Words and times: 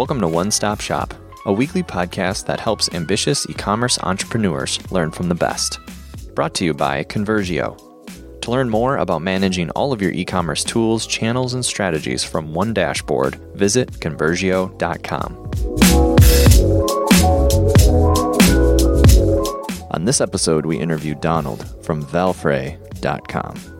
Welcome 0.00 0.20
to 0.22 0.28
One 0.28 0.50
Stop 0.50 0.80
Shop, 0.80 1.12
a 1.44 1.52
weekly 1.52 1.82
podcast 1.82 2.46
that 2.46 2.58
helps 2.58 2.88
ambitious 2.94 3.46
e 3.50 3.52
commerce 3.52 3.98
entrepreneurs 3.98 4.80
learn 4.90 5.10
from 5.10 5.28
the 5.28 5.34
best. 5.34 5.78
Brought 6.34 6.54
to 6.54 6.64
you 6.64 6.72
by 6.72 7.04
Conversio. 7.04 7.76
To 8.40 8.50
learn 8.50 8.70
more 8.70 8.96
about 8.96 9.20
managing 9.20 9.68
all 9.72 9.92
of 9.92 10.00
your 10.00 10.12
e 10.12 10.24
commerce 10.24 10.64
tools, 10.64 11.06
channels, 11.06 11.52
and 11.52 11.62
strategies 11.62 12.24
from 12.24 12.54
one 12.54 12.72
dashboard, 12.72 13.34
visit 13.54 13.90
Conversio.com. 13.90 15.36
On 19.90 20.04
this 20.06 20.22
episode, 20.22 20.64
we 20.64 20.78
interview 20.78 21.14
Donald 21.14 21.84
from 21.84 22.02
Valfre.com. 22.06 23.79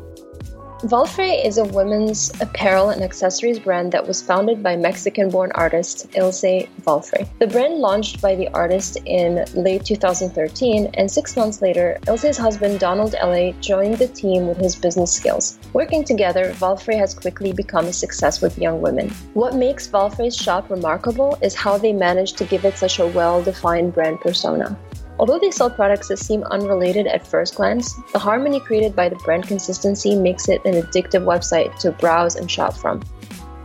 Valfré 0.84 1.44
is 1.44 1.58
a 1.58 1.64
women's 1.64 2.32
apparel 2.40 2.88
and 2.88 3.02
accessories 3.02 3.58
brand 3.58 3.92
that 3.92 4.08
was 4.08 4.22
founded 4.22 4.62
by 4.62 4.76
Mexican 4.76 5.28
born 5.28 5.52
artist 5.54 6.06
Ilse 6.14 6.64
Valfré. 6.80 7.28
The 7.38 7.48
brand 7.48 7.74
launched 7.74 8.22
by 8.22 8.34
the 8.34 8.48
artist 8.54 8.96
in 9.04 9.44
late 9.52 9.84
2013, 9.84 10.90
and 10.94 11.10
six 11.10 11.36
months 11.36 11.60
later, 11.60 11.98
Ilse's 12.08 12.38
husband 12.38 12.80
Donald 12.80 13.14
L.A. 13.18 13.54
joined 13.60 13.98
the 13.98 14.08
team 14.08 14.46
with 14.46 14.56
his 14.56 14.74
business 14.74 15.12
skills. 15.12 15.58
Working 15.74 16.02
together, 16.02 16.54
Valfré 16.54 16.96
has 16.96 17.12
quickly 17.12 17.52
become 17.52 17.84
a 17.84 17.92
success 17.92 18.40
with 18.40 18.58
young 18.58 18.80
women. 18.80 19.10
What 19.34 19.54
makes 19.54 19.86
Valfré's 19.86 20.34
shop 20.34 20.70
remarkable 20.70 21.36
is 21.42 21.54
how 21.54 21.76
they 21.76 21.92
managed 21.92 22.38
to 22.38 22.46
give 22.46 22.64
it 22.64 22.78
such 22.78 23.00
a 23.00 23.06
well 23.06 23.42
defined 23.42 23.92
brand 23.92 24.22
persona. 24.22 24.78
Although 25.20 25.38
they 25.38 25.50
sell 25.50 25.68
products 25.68 26.08
that 26.08 26.16
seem 26.16 26.44
unrelated 26.44 27.06
at 27.06 27.26
first 27.26 27.54
glance, 27.54 27.94
the 28.14 28.18
harmony 28.18 28.58
created 28.58 28.96
by 28.96 29.10
the 29.10 29.16
brand 29.16 29.46
consistency 29.46 30.16
makes 30.16 30.48
it 30.48 30.64
an 30.64 30.72
addictive 30.72 31.24
website 31.24 31.78
to 31.80 31.92
browse 31.92 32.36
and 32.36 32.50
shop 32.50 32.72
from. 32.72 33.02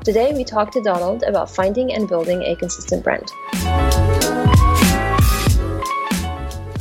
Today, 0.03 0.33
we 0.33 0.43
talk 0.43 0.71
to 0.71 0.81
Donald 0.81 1.23
about 1.23 1.49
finding 1.49 1.93
and 1.93 2.09
building 2.09 2.43
a 2.43 2.57
consistent 2.57 3.05
brand. 3.05 3.31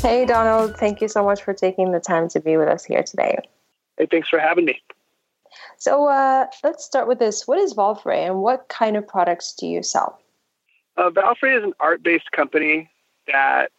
Hey, 0.00 0.26
Donald, 0.26 0.76
thank 0.76 1.00
you 1.00 1.06
so 1.06 1.24
much 1.24 1.40
for 1.40 1.54
taking 1.54 1.92
the 1.92 2.00
time 2.00 2.28
to 2.30 2.40
be 2.40 2.56
with 2.56 2.66
us 2.66 2.82
here 2.84 3.04
today. 3.04 3.38
Hey, 3.96 4.06
thanks 4.10 4.28
for 4.28 4.40
having 4.40 4.64
me. 4.64 4.82
So, 5.78 6.08
uh, 6.08 6.46
let's 6.64 6.84
start 6.84 7.06
with 7.06 7.20
this. 7.20 7.46
What 7.46 7.60
is 7.60 7.74
Valfré 7.74 8.26
and 8.26 8.42
what 8.42 8.66
kind 8.68 8.96
of 8.96 9.06
products 9.06 9.54
do 9.54 9.68
you 9.68 9.84
sell? 9.84 10.20
Uh, 10.96 11.10
Valfré 11.10 11.56
is 11.56 11.62
an 11.62 11.74
art 11.78 12.02
based 12.02 12.32
company 12.32 12.90
that 13.26 13.70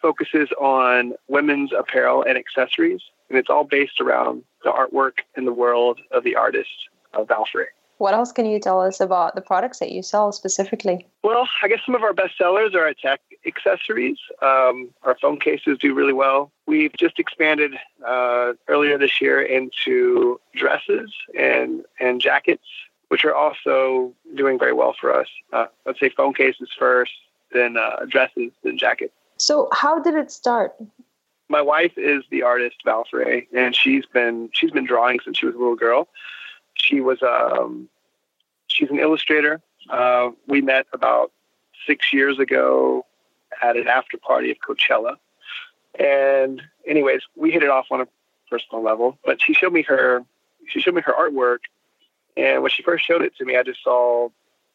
focuses 0.00 0.48
on 0.60 1.14
women's 1.28 1.72
apparel 1.72 2.22
and 2.22 2.38
accessories, 2.38 3.00
and 3.28 3.38
it's 3.38 3.50
all 3.50 3.64
based 3.64 4.00
around 4.00 4.42
the 4.64 4.70
artwork 4.70 5.20
and 5.36 5.46
the 5.46 5.52
world 5.52 6.00
of 6.10 6.24
the 6.24 6.36
artist 6.36 6.88
of 7.14 7.26
Valfré. 7.26 7.66
What 7.98 8.14
else 8.14 8.30
can 8.30 8.46
you 8.46 8.60
tell 8.60 8.80
us 8.80 9.00
about 9.00 9.34
the 9.34 9.40
products 9.40 9.80
that 9.80 9.90
you 9.90 10.02
sell 10.02 10.30
specifically? 10.30 11.06
Well, 11.24 11.48
I 11.64 11.68
guess 11.68 11.80
some 11.84 11.96
of 11.96 12.02
our 12.02 12.12
best 12.12 12.38
sellers 12.38 12.72
are 12.74 12.84
our 12.84 12.94
tech 12.94 13.20
accessories. 13.44 14.18
Um, 14.40 14.90
our 15.02 15.16
phone 15.20 15.40
cases 15.40 15.78
do 15.78 15.94
really 15.94 16.12
well. 16.12 16.52
We've 16.66 16.92
just 16.96 17.18
expanded 17.18 17.74
uh, 18.06 18.52
earlier 18.68 18.98
this 18.98 19.20
year 19.20 19.42
into 19.42 20.40
dresses 20.54 21.12
and, 21.36 21.84
and 21.98 22.20
jackets, 22.20 22.66
which 23.08 23.24
are 23.24 23.34
also 23.34 24.12
doing 24.36 24.60
very 24.60 24.72
well 24.72 24.94
for 24.98 25.12
us. 25.12 25.28
Uh, 25.52 25.66
let's 25.84 25.98
say 25.98 26.08
phone 26.08 26.34
cases 26.34 26.68
first, 26.78 27.12
then 27.52 27.76
uh, 27.76 28.04
dresses, 28.08 28.52
then 28.62 28.78
jackets. 28.78 29.12
So, 29.38 29.68
how 29.72 30.00
did 30.00 30.14
it 30.14 30.30
start? 30.30 30.74
My 31.48 31.62
wife 31.62 31.92
is 31.96 32.24
the 32.30 32.42
artist 32.42 32.76
Valfré, 32.84 33.46
and 33.56 33.74
she's 33.74 34.04
been 34.04 34.50
she's 34.52 34.70
been 34.70 34.84
drawing 34.84 35.20
since 35.24 35.38
she 35.38 35.46
was 35.46 35.54
a 35.54 35.58
little 35.58 35.76
girl. 35.76 36.08
She 36.74 37.00
was 37.00 37.22
um, 37.22 37.88
she's 38.66 38.90
an 38.90 38.98
illustrator. 38.98 39.60
Uh, 39.88 40.30
we 40.46 40.60
met 40.60 40.86
about 40.92 41.32
six 41.86 42.12
years 42.12 42.38
ago 42.38 43.06
at 43.62 43.76
an 43.76 43.88
after 43.88 44.18
party 44.18 44.50
of 44.50 44.58
Coachella, 44.58 45.16
and 45.98 46.60
anyways, 46.86 47.22
we 47.34 47.50
hit 47.50 47.62
it 47.62 47.70
off 47.70 47.86
on 47.90 48.02
a 48.02 48.08
personal 48.50 48.82
level. 48.82 49.18
But 49.24 49.40
she 49.40 49.54
showed 49.54 49.72
me 49.72 49.82
her 49.82 50.24
she 50.66 50.80
showed 50.80 50.94
me 50.94 51.02
her 51.02 51.14
artwork, 51.14 51.60
and 52.36 52.60
when 52.62 52.70
she 52.70 52.82
first 52.82 53.06
showed 53.06 53.22
it 53.22 53.36
to 53.36 53.44
me, 53.44 53.56
I 53.56 53.62
just 53.62 53.82
saw 53.82 54.28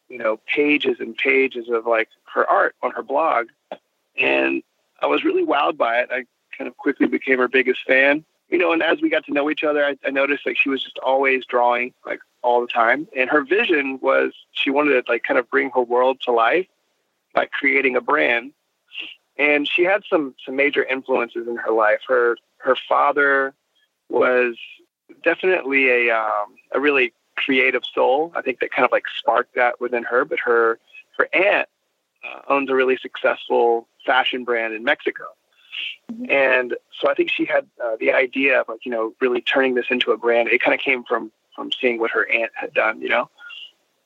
you 0.08 0.18
know 0.18 0.40
pages 0.46 0.96
and 0.98 1.16
pages 1.16 1.68
of 1.68 1.86
like 1.86 2.08
her 2.34 2.50
art 2.50 2.74
on 2.82 2.90
her 2.92 3.02
blog 3.02 3.46
and 4.18 4.62
I 5.00 5.06
was 5.06 5.24
really 5.24 5.44
wowed 5.44 5.76
by 5.76 6.00
it. 6.00 6.08
I 6.10 6.24
kind 6.56 6.68
of 6.68 6.76
quickly 6.76 7.06
became 7.06 7.38
her 7.38 7.48
biggest 7.48 7.80
fan. 7.86 8.24
You 8.48 8.58
know, 8.58 8.72
and 8.72 8.82
as 8.82 9.00
we 9.00 9.08
got 9.08 9.24
to 9.26 9.32
know 9.32 9.50
each 9.50 9.64
other, 9.64 9.84
I, 9.84 9.96
I 10.06 10.10
noticed 10.10 10.46
like 10.46 10.56
she 10.56 10.68
was 10.68 10.82
just 10.82 10.98
always 10.98 11.44
drawing 11.46 11.92
like 12.06 12.20
all 12.42 12.60
the 12.60 12.66
time. 12.66 13.08
And 13.16 13.28
her 13.30 13.42
vision 13.42 13.98
was 14.00 14.32
she 14.52 14.70
wanted 14.70 15.04
to 15.04 15.10
like 15.10 15.24
kind 15.24 15.38
of 15.38 15.50
bring 15.50 15.70
her 15.70 15.82
world 15.82 16.20
to 16.22 16.32
life 16.32 16.66
by 17.34 17.46
creating 17.46 17.96
a 17.96 18.00
brand. 18.00 18.52
And 19.36 19.68
she 19.68 19.82
had 19.82 20.04
some 20.08 20.34
some 20.44 20.54
major 20.54 20.84
influences 20.84 21.48
in 21.48 21.56
her 21.56 21.72
life. 21.72 22.00
Her 22.06 22.36
her 22.58 22.76
father 22.88 23.54
was 24.08 24.56
definitely 25.24 26.08
a 26.08 26.16
um, 26.16 26.54
a 26.72 26.78
really 26.78 27.12
creative 27.36 27.82
soul. 27.84 28.32
I 28.36 28.42
think 28.42 28.60
that 28.60 28.70
kind 28.70 28.84
of 28.84 28.92
like 28.92 29.04
sparked 29.18 29.56
that 29.56 29.80
within 29.80 30.04
her. 30.04 30.24
But 30.24 30.38
her 30.40 30.78
her 31.18 31.28
aunt 31.34 31.68
uh, 32.24 32.40
owns 32.48 32.70
a 32.70 32.74
really 32.74 32.96
successful 32.96 33.88
fashion 34.04 34.44
brand 34.44 34.74
in 34.74 34.84
Mexico. 34.84 35.24
Mm-hmm. 36.12 36.30
And 36.30 36.76
so 37.00 37.10
I 37.10 37.14
think 37.14 37.30
she 37.30 37.44
had 37.44 37.66
uh, 37.82 37.96
the 37.98 38.12
idea 38.12 38.60
of 38.60 38.68
like, 38.68 38.84
you 38.84 38.92
know, 38.92 39.14
really 39.20 39.40
turning 39.40 39.74
this 39.74 39.86
into 39.90 40.12
a 40.12 40.16
brand. 40.16 40.48
It 40.48 40.60
kind 40.60 40.74
of 40.74 40.80
came 40.80 41.04
from, 41.04 41.32
from 41.56 41.70
seeing 41.80 41.98
what 41.98 42.10
her 42.12 42.30
aunt 42.30 42.52
had 42.54 42.72
done, 42.74 43.00
you 43.00 43.08
know? 43.08 43.30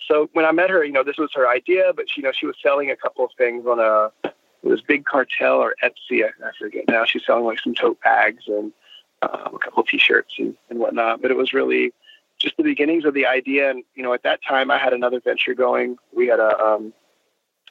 So 0.07 0.31
when 0.33 0.47
I 0.47 0.53
met 0.53 0.71
her, 0.71 0.83
you 0.83 0.93
know, 0.93 1.05
this 1.05 1.19
was 1.19 1.31
her 1.35 1.47
idea, 1.49 1.93
but 1.95 2.09
she, 2.09 2.21
you 2.21 2.27
know, 2.27 2.33
she 2.33 2.47
was 2.47 2.57
selling 2.63 2.91
a 2.91 2.97
couple 2.97 3.25
of 3.25 3.31
things 3.37 3.67
on 3.67 3.79
a, 3.79 4.11
it 4.25 4.69
was 4.69 4.81
Big 4.81 5.05
Cartel 5.05 5.57
or 5.57 5.75
Etsy. 5.83 6.25
I, 6.25 6.29
I 6.47 6.51
forget 6.59 6.85
now. 6.89 7.05
She's 7.05 7.27
selling 7.27 7.45
like 7.45 7.61
some 7.61 7.75
tote 7.75 8.01
bags 8.01 8.45
and 8.47 8.73
um, 9.21 9.55
a 9.55 9.59
couple 9.59 9.83
of 9.83 9.89
t-shirts 9.89 10.35
and, 10.39 10.57
and 10.71 10.79
whatnot. 10.79 11.21
But 11.21 11.31
it 11.31 11.37
was 11.37 11.53
really 11.53 11.93
just 12.39 12.57
the 12.57 12.63
beginnings 12.63 13.05
of 13.05 13.13
the 13.13 13.27
idea. 13.27 13.71
And, 13.71 13.85
you 13.95 14.03
know, 14.03 14.15
at 14.15 14.23
that 14.23 14.41
time 14.43 14.71
I 14.71 14.79
had 14.79 14.95
another 14.95 15.21
venture 15.21 15.55
going. 15.55 15.99
We 16.17 16.29
had 16.29 16.41
a, 16.41 16.59
um, 16.59 16.95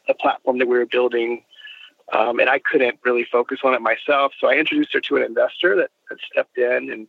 a 0.08 0.14
platform 0.14 0.60
that 0.60 0.68
we 0.68 0.78
were 0.78 0.86
building 0.86 1.44
um, 2.13 2.40
and 2.40 2.50
I 2.50 2.59
couldn't 2.59 3.00
really 3.03 3.25
focus 3.25 3.59
on 3.63 3.73
it 3.73 3.81
myself. 3.81 4.34
So 4.40 4.50
I 4.50 4.56
introduced 4.56 4.94
her 4.94 5.01
to 5.01 5.18
an 5.18 5.23
investor 5.23 5.75
that, 5.75 5.91
that 6.09 6.19
stepped 6.31 6.57
in, 6.57 6.90
and 6.91 7.07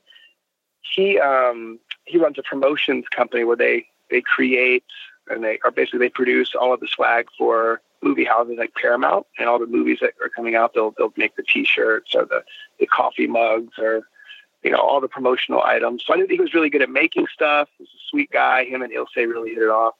he 0.94 1.18
um, 1.18 1.78
he 2.04 2.18
runs 2.18 2.38
a 2.38 2.42
promotions 2.42 3.06
company 3.08 3.44
where 3.44 3.56
they 3.56 3.86
they 4.10 4.20
create 4.20 4.84
and 5.30 5.44
they 5.44 5.58
are 5.64 5.70
basically 5.70 6.00
they 6.00 6.08
produce 6.08 6.54
all 6.54 6.72
of 6.72 6.80
the 6.80 6.88
swag 6.88 7.28
for 7.36 7.80
movie 8.02 8.24
houses 8.24 8.56
like 8.58 8.74
Paramount 8.74 9.26
and 9.38 9.48
all 9.48 9.58
the 9.58 9.66
movies 9.66 9.98
that 10.00 10.14
are 10.22 10.28
coming 10.28 10.54
out. 10.54 10.74
They'll 10.74 10.94
they'll 10.96 11.12
make 11.16 11.36
the 11.36 11.42
T-shirts 11.42 12.14
or 12.14 12.24
the 12.24 12.44
the 12.78 12.86
coffee 12.86 13.26
mugs 13.26 13.78
or 13.78 14.02
you 14.62 14.70
know 14.70 14.80
all 14.80 15.00
the 15.00 15.08
promotional 15.08 15.62
items. 15.62 16.04
So 16.06 16.14
I 16.14 16.16
knew 16.16 16.26
he 16.28 16.40
was 16.40 16.54
really 16.54 16.70
good 16.70 16.82
at 16.82 16.90
making 16.90 17.26
stuff. 17.32 17.68
He's 17.78 17.88
a 17.88 18.00
sweet 18.10 18.30
guy. 18.30 18.64
Him 18.64 18.82
and 18.82 18.92
Ilse 18.92 19.16
really 19.16 19.50
hit 19.50 19.62
it 19.62 19.70
off, 19.70 19.94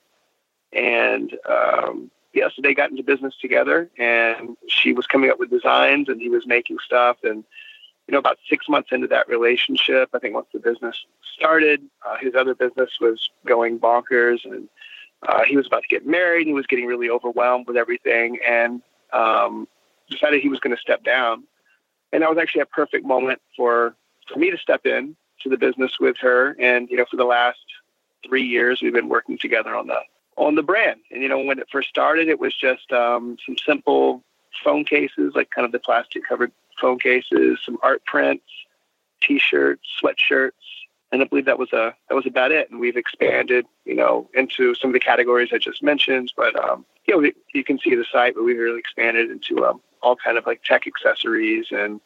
and 0.72 1.36
um, 1.48 2.10
yeah, 2.32 2.48
so 2.54 2.62
they 2.62 2.74
got 2.74 2.90
into 2.90 3.02
business 3.02 3.34
together, 3.40 3.90
and 3.98 4.56
she 4.68 4.92
was 4.92 5.06
coming 5.06 5.30
up 5.30 5.38
with 5.38 5.50
designs, 5.50 6.08
and 6.08 6.20
he 6.20 6.28
was 6.28 6.46
making 6.46 6.78
stuff. 6.84 7.18
And 7.22 7.44
you 8.06 8.12
know, 8.12 8.18
about 8.18 8.38
six 8.48 8.68
months 8.68 8.90
into 8.92 9.06
that 9.08 9.28
relationship, 9.28 10.10
I 10.14 10.18
think 10.18 10.34
once 10.34 10.48
the 10.52 10.60
business 10.60 10.96
started, 11.34 11.82
uh, 12.06 12.16
his 12.16 12.34
other 12.34 12.54
business 12.54 12.90
was 13.00 13.28
going 13.46 13.78
bonkers, 13.78 14.44
and 14.44 14.68
uh, 15.26 15.44
he 15.44 15.56
was 15.56 15.66
about 15.66 15.82
to 15.82 15.88
get 15.88 16.06
married. 16.06 16.42
And 16.42 16.48
he 16.48 16.54
was 16.54 16.66
getting 16.66 16.86
really 16.86 17.10
overwhelmed 17.10 17.66
with 17.66 17.76
everything, 17.76 18.38
and 18.46 18.82
um, 19.12 19.66
decided 20.10 20.42
he 20.42 20.48
was 20.48 20.60
going 20.60 20.74
to 20.74 20.80
step 20.80 21.04
down. 21.04 21.44
And 22.12 22.22
that 22.22 22.30
was 22.30 22.38
actually 22.38 22.62
a 22.62 22.66
perfect 22.66 23.06
moment 23.06 23.40
for 23.56 23.94
for 24.32 24.38
me 24.38 24.50
to 24.50 24.58
step 24.58 24.84
in 24.84 25.16
to 25.42 25.48
the 25.48 25.56
business 25.56 25.92
with 25.98 26.16
her. 26.20 26.56
And 26.58 26.90
you 26.90 26.98
know, 26.98 27.06
for 27.10 27.16
the 27.16 27.24
last 27.24 27.58
three 28.26 28.44
years, 28.44 28.82
we've 28.82 28.92
been 28.92 29.08
working 29.08 29.38
together 29.38 29.74
on 29.74 29.86
the 29.86 30.00
on 30.38 30.54
the 30.54 30.62
brand. 30.62 31.00
And 31.10 31.22
you 31.22 31.28
know, 31.28 31.40
when 31.40 31.58
it 31.58 31.68
first 31.70 31.88
started, 31.88 32.28
it 32.28 32.38
was 32.38 32.54
just 32.54 32.90
um, 32.92 33.36
some 33.44 33.56
simple 33.58 34.22
phone 34.64 34.84
cases, 34.84 35.32
like 35.34 35.50
kind 35.50 35.66
of 35.66 35.72
the 35.72 35.78
plastic 35.78 36.22
covered 36.26 36.52
phone 36.80 36.98
cases, 36.98 37.58
some 37.64 37.78
art 37.82 38.04
prints, 38.04 38.44
t-shirts, 39.20 39.82
sweatshirts, 40.02 40.52
and 41.10 41.22
I 41.22 41.24
believe 41.24 41.46
that 41.46 41.58
was 41.58 41.72
a 41.72 41.94
that 42.08 42.14
was 42.14 42.26
about 42.26 42.52
it. 42.52 42.70
And 42.70 42.80
we've 42.80 42.96
expanded, 42.96 43.66
you 43.84 43.94
know, 43.94 44.28
into 44.34 44.74
some 44.74 44.90
of 44.90 44.94
the 44.94 45.00
categories 45.00 45.50
I 45.52 45.58
just 45.58 45.82
mentioned. 45.82 46.32
But 46.36 46.56
um, 46.62 46.84
you 47.06 47.20
know, 47.20 47.30
you 47.52 47.64
can 47.64 47.78
see 47.78 47.94
the 47.94 48.04
site, 48.10 48.34
but 48.34 48.44
we've 48.44 48.58
really 48.58 48.78
expanded 48.78 49.30
into 49.30 49.64
um, 49.64 49.80
all 50.02 50.16
kind 50.16 50.38
of 50.38 50.46
like 50.46 50.62
tech 50.62 50.86
accessories 50.86 51.66
and 51.70 52.00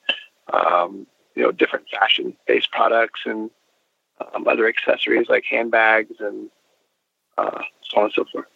um, 0.52 1.06
you 1.34 1.42
know 1.42 1.52
different 1.52 1.86
fashion 1.88 2.36
based 2.46 2.70
products 2.70 3.20
and 3.24 3.50
um, 4.34 4.46
other 4.46 4.68
accessories 4.68 5.28
like 5.28 5.44
handbags 5.44 6.16
and 6.20 6.50
uh, 7.38 7.62
so 7.82 7.98
on 7.98 8.04
and 8.04 8.12
so 8.12 8.24
forth. 8.32 8.46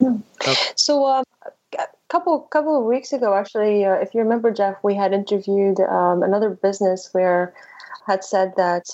Hmm. 0.00 0.16
Okay. 0.42 0.72
So, 0.76 1.06
um, 1.06 1.24
a 1.78 1.86
couple 2.08 2.40
couple 2.40 2.78
of 2.78 2.84
weeks 2.84 3.12
ago, 3.12 3.34
actually, 3.34 3.84
uh, 3.84 3.94
if 3.94 4.14
you 4.14 4.20
remember, 4.20 4.50
Jeff, 4.50 4.76
we 4.82 4.94
had 4.94 5.12
interviewed 5.12 5.80
um, 5.80 6.22
another 6.22 6.50
business 6.50 7.08
where 7.12 7.54
had 8.06 8.22
said 8.22 8.54
that 8.56 8.84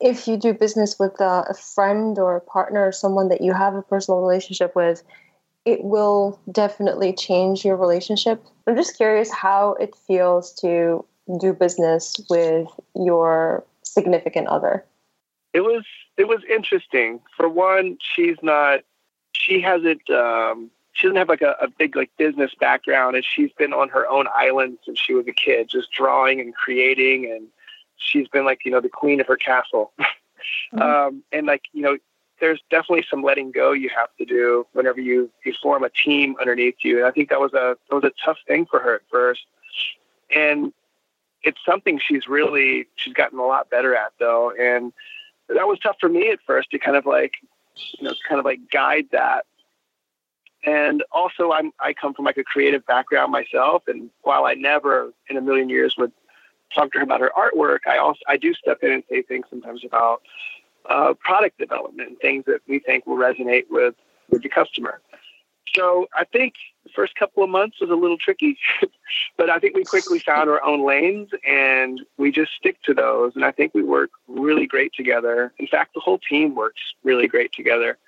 if 0.00 0.26
you 0.26 0.36
do 0.36 0.52
business 0.52 0.98
with 0.98 1.20
uh, 1.20 1.44
a 1.48 1.54
friend 1.54 2.18
or 2.18 2.36
a 2.36 2.40
partner 2.40 2.86
or 2.86 2.92
someone 2.92 3.28
that 3.28 3.40
you 3.40 3.52
have 3.52 3.74
a 3.74 3.82
personal 3.82 4.20
relationship 4.20 4.74
with, 4.74 5.02
it 5.64 5.82
will 5.84 6.40
definitely 6.50 7.12
change 7.12 7.64
your 7.64 7.76
relationship. 7.76 8.44
I'm 8.66 8.76
just 8.76 8.96
curious 8.96 9.30
how 9.30 9.74
it 9.74 9.94
feels 10.06 10.52
to 10.54 11.04
do 11.38 11.52
business 11.52 12.16
with 12.28 12.68
your 12.96 13.64
significant 13.82 14.48
other. 14.48 14.84
It 15.52 15.60
was 15.60 15.84
it 16.16 16.28
was 16.28 16.40
interesting. 16.48 17.20
For 17.36 17.48
one, 17.48 17.98
she's 18.00 18.36
not 18.42 18.80
she 19.32 19.60
hasn't 19.60 20.08
um, 20.10 20.70
she 20.92 21.06
doesn't 21.06 21.16
have 21.16 21.28
like 21.28 21.42
a, 21.42 21.56
a 21.60 21.68
big 21.68 21.96
like 21.96 22.10
business 22.18 22.52
background 22.58 23.16
and 23.16 23.24
she's 23.24 23.50
been 23.58 23.72
on 23.72 23.88
her 23.88 24.06
own 24.08 24.26
island 24.34 24.78
since 24.84 24.98
she 24.98 25.14
was 25.14 25.26
a 25.26 25.32
kid, 25.32 25.68
just 25.68 25.90
drawing 25.90 26.40
and 26.40 26.54
creating 26.54 27.30
and 27.30 27.48
she's 27.96 28.28
been 28.28 28.44
like, 28.44 28.64
you 28.64 28.70
know, 28.70 28.80
the 28.80 28.88
queen 28.88 29.20
of 29.20 29.26
her 29.26 29.36
castle. 29.36 29.92
Mm-hmm. 30.74 30.82
um, 30.82 31.22
and 31.30 31.46
like, 31.46 31.62
you 31.72 31.82
know, 31.82 31.96
there's 32.40 32.60
definitely 32.68 33.04
some 33.08 33.22
letting 33.22 33.52
go 33.52 33.70
you 33.70 33.88
have 33.96 34.08
to 34.18 34.24
do 34.24 34.66
whenever 34.72 35.00
you, 35.00 35.30
you 35.44 35.54
form 35.62 35.84
a 35.84 35.90
team 35.90 36.34
underneath 36.40 36.74
you. 36.82 36.98
And 36.98 37.06
I 37.06 37.12
think 37.12 37.28
that 37.28 37.38
was 37.38 37.52
a 37.52 37.76
that 37.88 37.94
was 37.94 38.02
a 38.02 38.10
tough 38.24 38.38
thing 38.48 38.66
for 38.66 38.80
her 38.80 38.96
at 38.96 39.02
first. 39.08 39.42
And 40.34 40.72
it's 41.44 41.60
something 41.64 42.00
she's 42.04 42.26
really 42.26 42.88
she's 42.96 43.14
gotten 43.14 43.38
a 43.38 43.46
lot 43.46 43.70
better 43.70 43.94
at 43.94 44.14
though. 44.18 44.50
And 44.50 44.92
that 45.48 45.66
was 45.66 45.78
tough 45.78 45.96
for 46.00 46.08
me 46.08 46.30
at 46.30 46.38
first 46.46 46.70
to 46.70 46.78
kind 46.78 46.96
of 46.96 47.06
like 47.06 47.34
you 47.98 48.04
know 48.04 48.14
kind 48.28 48.38
of 48.38 48.44
like 48.44 48.60
guide 48.70 49.06
that. 49.12 49.46
And 50.64 51.02
also 51.10 51.52
I'm 51.52 51.72
I 51.80 51.92
come 51.92 52.14
from 52.14 52.24
like 52.24 52.36
a 52.36 52.44
creative 52.44 52.86
background 52.86 53.32
myself 53.32 53.84
and 53.88 54.10
while 54.22 54.44
I 54.44 54.54
never 54.54 55.12
in 55.28 55.36
a 55.36 55.40
million 55.40 55.68
years 55.68 55.96
would 55.98 56.12
talk 56.74 56.92
to 56.92 56.98
her 56.98 57.04
about 57.04 57.20
her 57.20 57.32
artwork, 57.36 57.80
I 57.86 57.98
also 57.98 58.20
I 58.28 58.36
do 58.36 58.54
step 58.54 58.82
in 58.82 58.92
and 58.92 59.02
say 59.10 59.22
things 59.22 59.46
sometimes 59.50 59.84
about 59.84 60.22
uh, 60.88 61.14
product 61.14 61.58
development 61.58 62.08
and 62.08 62.18
things 62.18 62.44
that 62.46 62.60
we 62.66 62.78
think 62.78 63.06
will 63.06 63.16
resonate 63.16 63.64
with 63.70 63.94
with 64.30 64.42
the 64.42 64.48
customer. 64.48 65.00
So 65.74 66.08
I 66.16 66.24
think 66.24 66.54
the 66.84 66.90
first 66.94 67.14
couple 67.14 67.42
of 67.42 67.50
months 67.50 67.80
was 67.80 67.90
a 67.90 67.94
little 67.94 68.18
tricky, 68.18 68.58
but 69.36 69.48
I 69.48 69.58
think 69.58 69.74
we 69.74 69.84
quickly 69.84 70.18
found 70.18 70.50
our 70.50 70.62
own 70.62 70.86
lanes 70.86 71.30
and 71.46 72.00
we 72.18 72.30
just 72.30 72.52
stick 72.52 72.82
to 72.82 72.94
those. 72.94 73.32
And 73.34 73.44
I 73.44 73.52
think 73.52 73.72
we 73.74 73.82
work 73.82 74.10
really 74.28 74.66
great 74.66 74.92
together. 74.94 75.52
In 75.58 75.66
fact, 75.66 75.94
the 75.94 76.00
whole 76.00 76.18
team 76.18 76.54
works 76.54 76.80
really 77.02 77.26
great 77.26 77.52
together. 77.52 77.98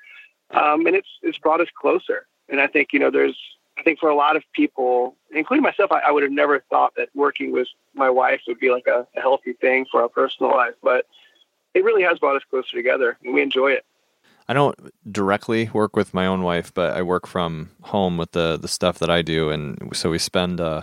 Um, 0.51 0.87
and 0.87 0.95
it's, 0.95 1.09
it's 1.23 1.39
brought 1.39 1.61
us 1.61 1.69
closer. 1.75 2.27
And 2.49 2.61
I 2.61 2.67
think, 2.67 2.93
you 2.93 2.99
know, 2.99 3.11
there's, 3.11 3.39
I 3.79 3.83
think 3.83 3.99
for 3.99 4.09
a 4.09 4.15
lot 4.15 4.37
of 4.37 4.45
people, 4.53 5.17
including 5.33 5.63
myself, 5.63 5.91
I, 5.91 6.01
I 6.01 6.11
would 6.11 6.23
have 6.23 6.33
never 6.33 6.61
thought 6.71 6.95
that 6.97 7.09
working 7.15 7.51
with 7.51 7.69
my 7.95 8.11
wife 8.11 8.43
would 8.47 8.61
be 8.61 8.71
like 8.71 8.87
a, 8.87 9.07
a 9.17 9.21
healthy 9.21 9.55
thing 9.55 9.87
for 9.91 10.03
our 10.03 10.09
personal 10.09 10.53
life. 10.53 10.75
But 10.83 11.07
it 11.73 11.83
really 11.83 12.03
has 12.03 12.19
brought 12.19 12.37
us 12.37 12.43
closer 12.49 12.77
together, 12.77 13.19
and 13.25 13.35
we 13.35 13.43
enjoy 13.43 13.73
it. 13.73 13.85
I 14.49 14.53
don't 14.53 14.77
directly 15.11 15.71
work 15.73 15.97
with 15.97 16.13
my 16.13 16.27
own 16.27 16.43
wife, 16.43 16.73
but 16.75 16.97
I 16.97 17.03
work 17.03 17.27
from 17.27 17.71
home 17.83 18.17
with 18.17 18.33
the 18.33 18.59
the 18.61 18.69
stuff 18.69 18.99
that 18.99 19.11
I 19.11 19.23
do, 19.23 19.51
and 19.51 19.91
so 19.95 20.11
we 20.11 20.19
spend 20.19 20.61
uh, 20.61 20.83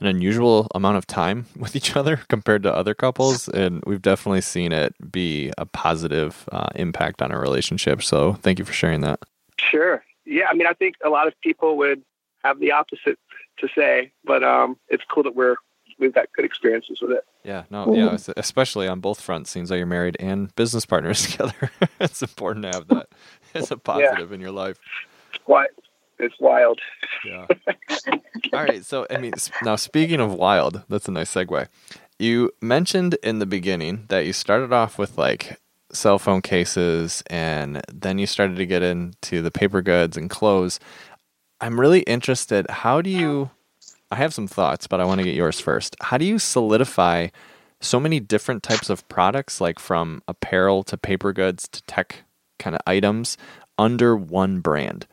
an 0.00 0.06
unusual 0.06 0.66
amount 0.74 0.96
of 0.96 1.06
time 1.06 1.46
with 1.56 1.76
each 1.76 1.96
other 1.96 2.16
compared 2.28 2.62
to 2.64 2.74
other 2.74 2.94
couples, 2.94 3.48
and 3.48 3.82
we've 3.86 4.02
definitely 4.02 4.40
seen 4.40 4.72
it 4.72 4.94
be 5.10 5.52
a 5.56 5.66
positive 5.66 6.48
uh, 6.52 6.68
impact 6.74 7.22
on 7.22 7.32
our 7.32 7.40
relationship. 7.40 8.02
So, 8.02 8.34
thank 8.34 8.58
you 8.58 8.64
for 8.64 8.72
sharing 8.72 9.00
that. 9.02 9.20
Sure. 9.58 10.02
Yeah, 10.24 10.46
I 10.50 10.54
mean, 10.54 10.66
I 10.66 10.72
think 10.72 10.96
a 11.04 11.08
lot 11.08 11.28
of 11.28 11.34
people 11.40 11.76
would 11.78 12.02
have 12.44 12.58
the 12.58 12.72
opposite 12.72 13.18
to 13.58 13.68
say, 13.74 14.12
but 14.24 14.42
um, 14.42 14.76
it's 14.88 15.04
cool 15.08 15.22
that 15.22 15.34
we're 15.34 15.56
we've 15.98 16.14
got 16.14 16.26
good 16.34 16.44
experiences 16.44 17.00
with 17.00 17.12
it. 17.12 17.24
Yeah, 17.44 17.64
no, 17.70 17.94
yeah, 17.94 18.08
mm-hmm. 18.08 18.32
especially 18.36 18.88
on 18.88 19.00
both 19.00 19.20
fronts. 19.20 19.50
Seems 19.50 19.70
like 19.70 19.78
you're 19.78 19.86
married 19.86 20.16
and 20.20 20.54
business 20.56 20.86
partners 20.86 21.26
together. 21.30 21.70
it's 22.00 22.22
important 22.22 22.64
to 22.64 22.70
have 22.72 22.88
that 22.88 23.08
as 23.54 23.70
a 23.70 23.76
positive 23.76 24.30
yeah. 24.30 24.34
in 24.34 24.40
your 24.40 24.50
life. 24.50 24.78
What? 25.46 25.70
It's 26.18 26.34
wild. 26.40 26.80
Yeah. 27.26 27.46
All 28.52 28.64
right. 28.64 28.84
So, 28.84 29.06
I 29.10 29.18
mean, 29.18 29.34
now 29.62 29.76
speaking 29.76 30.20
of 30.20 30.32
wild, 30.32 30.82
that's 30.88 31.08
a 31.08 31.10
nice 31.10 31.34
segue. 31.34 31.68
You 32.18 32.50
mentioned 32.62 33.18
in 33.22 33.38
the 33.38 33.46
beginning 33.46 34.06
that 34.08 34.24
you 34.24 34.32
started 34.32 34.72
off 34.72 34.98
with 34.98 35.18
like 35.18 35.60
cell 35.92 36.18
phone 36.18 36.40
cases 36.40 37.22
and 37.28 37.82
then 37.92 38.18
you 38.18 38.26
started 38.26 38.56
to 38.56 38.66
get 38.66 38.82
into 38.82 39.42
the 39.42 39.50
paper 39.50 39.82
goods 39.82 40.16
and 40.16 40.30
clothes. 40.30 40.80
I'm 41.60 41.78
really 41.78 42.00
interested. 42.00 42.68
How 42.70 43.02
do 43.02 43.10
you 43.10 43.50
I 44.10 44.16
have 44.16 44.32
some 44.32 44.46
thoughts, 44.46 44.86
but 44.86 45.00
I 45.00 45.04
want 45.04 45.18
to 45.18 45.24
get 45.24 45.34
yours 45.34 45.60
first. 45.60 45.96
How 46.00 46.18
do 46.18 46.24
you 46.24 46.38
solidify 46.38 47.28
so 47.80 47.98
many 47.98 48.20
different 48.20 48.62
types 48.62 48.88
of 48.88 49.06
products, 49.08 49.60
like 49.60 49.78
from 49.78 50.22
apparel 50.28 50.82
to 50.84 50.96
paper 50.96 51.32
goods 51.32 51.68
to 51.68 51.82
tech 51.84 52.24
kind 52.58 52.76
of 52.76 52.82
items, 52.86 53.36
under 53.78 54.16
one 54.16 54.60
brand? 54.60 55.06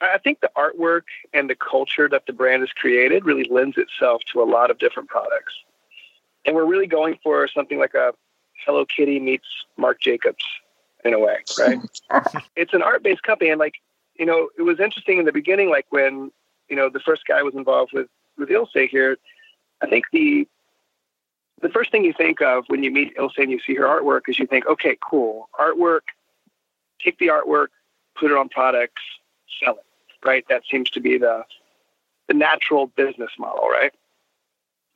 I 0.00 0.18
think 0.18 0.40
the 0.40 0.50
artwork 0.56 1.04
and 1.32 1.48
the 1.48 1.54
culture 1.54 2.08
that 2.08 2.26
the 2.26 2.32
brand 2.32 2.62
has 2.62 2.70
created 2.70 3.24
really 3.24 3.48
lends 3.50 3.78
itself 3.78 4.22
to 4.32 4.42
a 4.42 4.44
lot 4.44 4.70
of 4.70 4.78
different 4.78 5.08
products. 5.08 5.54
And 6.44 6.54
we're 6.54 6.66
really 6.66 6.86
going 6.86 7.18
for 7.22 7.48
something 7.48 7.78
like 7.78 7.94
a 7.94 8.12
Hello 8.66 8.84
Kitty 8.84 9.18
meets 9.18 9.46
Marc 9.76 10.00
Jacobs 10.00 10.44
in 11.04 11.14
a 11.14 11.18
way, 11.18 11.38
right? 11.58 11.78
it's 12.56 12.74
an 12.74 12.82
art 12.82 13.02
based 13.02 13.22
company. 13.22 13.50
And 13.50 13.58
like, 13.58 13.74
you 14.18 14.26
know, 14.26 14.48
it 14.58 14.62
was 14.62 14.80
interesting 14.80 15.18
in 15.18 15.24
the 15.24 15.32
beginning, 15.32 15.70
like 15.70 15.86
when, 15.90 16.30
you 16.68 16.76
know, 16.76 16.90
the 16.90 17.00
first 17.00 17.22
guy 17.26 17.42
was 17.42 17.54
involved 17.54 17.92
with 17.92 18.08
with 18.38 18.50
Ilse 18.50 18.88
here, 18.90 19.18
I 19.82 19.86
think 19.86 20.06
the 20.12 20.48
the 21.62 21.68
first 21.68 21.90
thing 21.90 22.04
you 22.04 22.12
think 22.12 22.42
of 22.42 22.64
when 22.66 22.82
you 22.82 22.90
meet 22.90 23.14
Ilse 23.16 23.34
and 23.38 23.50
you 23.50 23.60
see 23.60 23.74
her 23.74 23.84
artwork 23.84 24.22
is 24.28 24.38
you 24.38 24.46
think, 24.46 24.66
okay, 24.66 24.98
cool, 25.08 25.48
artwork. 25.58 26.00
Take 27.02 27.18
the 27.18 27.28
artwork, 27.28 27.68
put 28.18 28.30
it 28.30 28.36
on 28.36 28.48
products, 28.48 29.02
sell 29.62 29.74
it. 29.74 30.26
Right? 30.26 30.44
That 30.48 30.62
seems 30.70 30.90
to 30.90 31.00
be 31.00 31.18
the 31.18 31.44
the 32.28 32.34
natural 32.34 32.86
business 32.86 33.30
model, 33.38 33.68
right? 33.68 33.92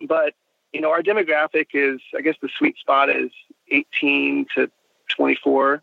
But 0.07 0.35
you 0.73 0.81
know, 0.81 0.91
our 0.91 1.03
demographic 1.03 1.69
is, 1.73 2.01
I 2.17 2.21
guess, 2.21 2.37
the 2.43 2.49
sweet 2.59 2.77
spot 2.79 3.09
is 3.09 3.31
18 3.71 4.47
to 4.55 4.71
24 5.09 5.83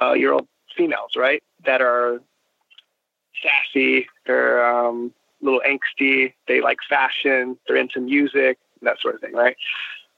uh, 0.00 0.12
year 0.12 0.32
old 0.32 0.46
females, 0.76 1.16
right? 1.16 1.42
That 1.64 1.80
are 1.80 2.20
sassy, 3.42 4.08
they're 4.26 4.64
um, 4.64 5.12
little 5.40 5.62
angsty. 5.66 6.34
They 6.48 6.60
like 6.60 6.78
fashion. 6.88 7.56
They're 7.66 7.76
into 7.76 8.00
music, 8.00 8.58
that 8.82 9.00
sort 9.00 9.14
of 9.14 9.20
thing, 9.20 9.32
right? 9.32 9.56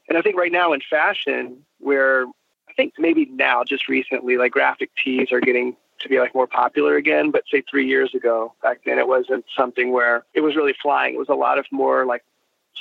And 0.08 0.18
I 0.18 0.22
think 0.22 0.36
right 0.36 0.52
now 0.52 0.72
in 0.72 0.80
fashion, 0.88 1.64
where 1.78 2.26
I 2.68 2.72
think 2.76 2.94
maybe 2.98 3.26
now, 3.26 3.64
just 3.64 3.88
recently, 3.88 4.36
like 4.36 4.52
graphic 4.52 4.90
tees 5.02 5.32
are 5.32 5.40
getting 5.40 5.76
to 6.00 6.08
be 6.08 6.18
like 6.18 6.34
more 6.34 6.46
popular 6.46 6.96
again. 6.96 7.30
But 7.30 7.44
say 7.50 7.62
three 7.70 7.86
years 7.86 8.14
ago, 8.14 8.54
back 8.62 8.80
then, 8.84 8.98
it 8.98 9.06
wasn't 9.06 9.44
something 9.56 9.92
where 9.92 10.24
it 10.34 10.40
was 10.40 10.56
really 10.56 10.74
flying. 10.80 11.14
It 11.14 11.18
was 11.18 11.28
a 11.28 11.34
lot 11.34 11.58
of 11.58 11.66
more 11.70 12.04
like 12.06 12.24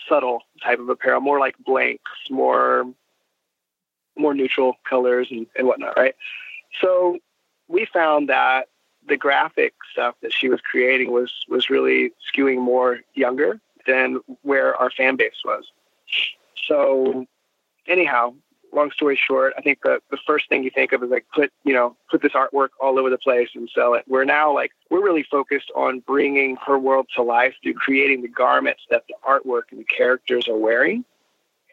subtle 0.08 0.44
type 0.64 0.80
of 0.80 0.90
apparel, 0.90 1.22
more 1.22 1.40
like 1.40 1.56
blanks, 1.60 2.12
more 2.30 2.86
more 4.18 4.34
neutral 4.34 4.76
colors 4.88 5.28
and, 5.32 5.48
and 5.56 5.68
whatnot, 5.68 5.96
right? 5.96 6.16
So 6.82 7.18
we 7.68 7.86
found 7.86 8.30
that 8.30 8.68
the 9.08 9.18
graphic 9.18 9.74
stuff 9.92 10.16
that 10.22 10.34
she 10.34 10.50
was 10.50 10.62
creating 10.62 11.12
was 11.12 11.32
was 11.50 11.70
really 11.70 12.12
skewing 12.32 12.60
more 12.60 13.00
younger 13.14 13.60
than 13.88 14.20
where 14.44 14.76
our 14.76 14.92
fan 14.92 15.16
base 15.16 15.42
was. 15.44 15.72
So 16.68 17.26
anyhow, 17.88 18.34
long 18.74 18.92
story 18.92 19.20
short, 19.22 19.54
I 19.58 19.62
think 19.62 19.80
the 19.84 20.02
the 20.12 20.18
first 20.26 20.50
thing 20.50 20.64
you 20.64 20.70
think 20.70 20.92
of 20.92 21.04
is 21.04 21.10
like 21.10 21.26
put 21.34 21.52
you 21.64 21.74
know 21.74 21.96
put 22.10 22.22
this 22.22 22.34
artwork 22.34 22.70
all 22.80 23.00
over 23.00 23.10
the 23.10 23.18
place 23.18 23.50
and 23.56 23.70
sell 23.74 23.94
it. 23.94 24.04
We're 24.08 24.26
now 24.26 24.54
like 24.54 24.72
we're 24.90 25.04
really 25.04 25.24
focused 25.24 25.72
on 25.76 26.00
bringing 26.02 26.58
her 26.66 26.78
world 26.78 27.08
to 27.16 27.24
life 27.24 27.56
through 27.64 27.74
creating 27.74 28.22
the 28.22 28.28
garments 28.28 28.84
that 28.90 29.04
the 29.08 29.16
artwork 29.28 29.64
and 29.72 29.80
the 29.80 29.86
characters 29.86 30.48
are 30.48 30.58
wearing 30.58 31.06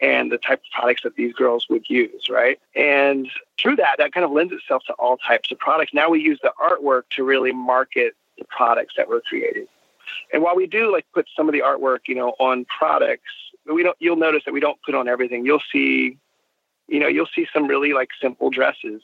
and 0.00 0.30
the 0.30 0.38
type 0.38 0.60
of 0.60 0.70
products 0.72 1.02
that 1.02 1.16
these 1.16 1.32
girls 1.32 1.66
would 1.68 1.88
use, 1.88 2.28
right? 2.28 2.58
And 2.74 3.28
through 3.58 3.76
that, 3.76 3.96
that 3.98 4.12
kind 4.12 4.24
of 4.24 4.30
lends 4.30 4.52
itself 4.52 4.82
to 4.86 4.92
all 4.94 5.16
types 5.16 5.50
of 5.50 5.58
products. 5.58 5.92
Now 5.92 6.08
we 6.08 6.20
use 6.20 6.38
the 6.42 6.52
artwork 6.62 7.02
to 7.10 7.24
really 7.24 7.52
market 7.52 8.14
the 8.38 8.44
products 8.44 8.94
that 8.96 9.08
we're 9.08 9.20
creating. 9.20 9.66
And 10.32 10.42
while 10.42 10.56
we 10.56 10.66
do 10.66 10.92
like 10.92 11.06
put 11.12 11.26
some 11.36 11.48
of 11.48 11.52
the 11.52 11.60
artwork, 11.60 12.00
you 12.06 12.14
know, 12.14 12.34
on 12.38 12.64
products, 12.66 13.30
we 13.72 13.82
don't. 13.82 13.96
You'll 13.98 14.16
notice 14.16 14.44
that 14.46 14.54
we 14.54 14.60
don't 14.60 14.80
put 14.82 14.94
on 14.94 15.08
everything. 15.08 15.44
You'll 15.44 15.62
see, 15.70 16.16
you 16.86 17.00
know, 17.00 17.08
you'll 17.08 17.28
see 17.34 17.46
some 17.52 17.66
really 17.66 17.92
like 17.92 18.08
simple 18.20 18.50
dresses 18.50 19.02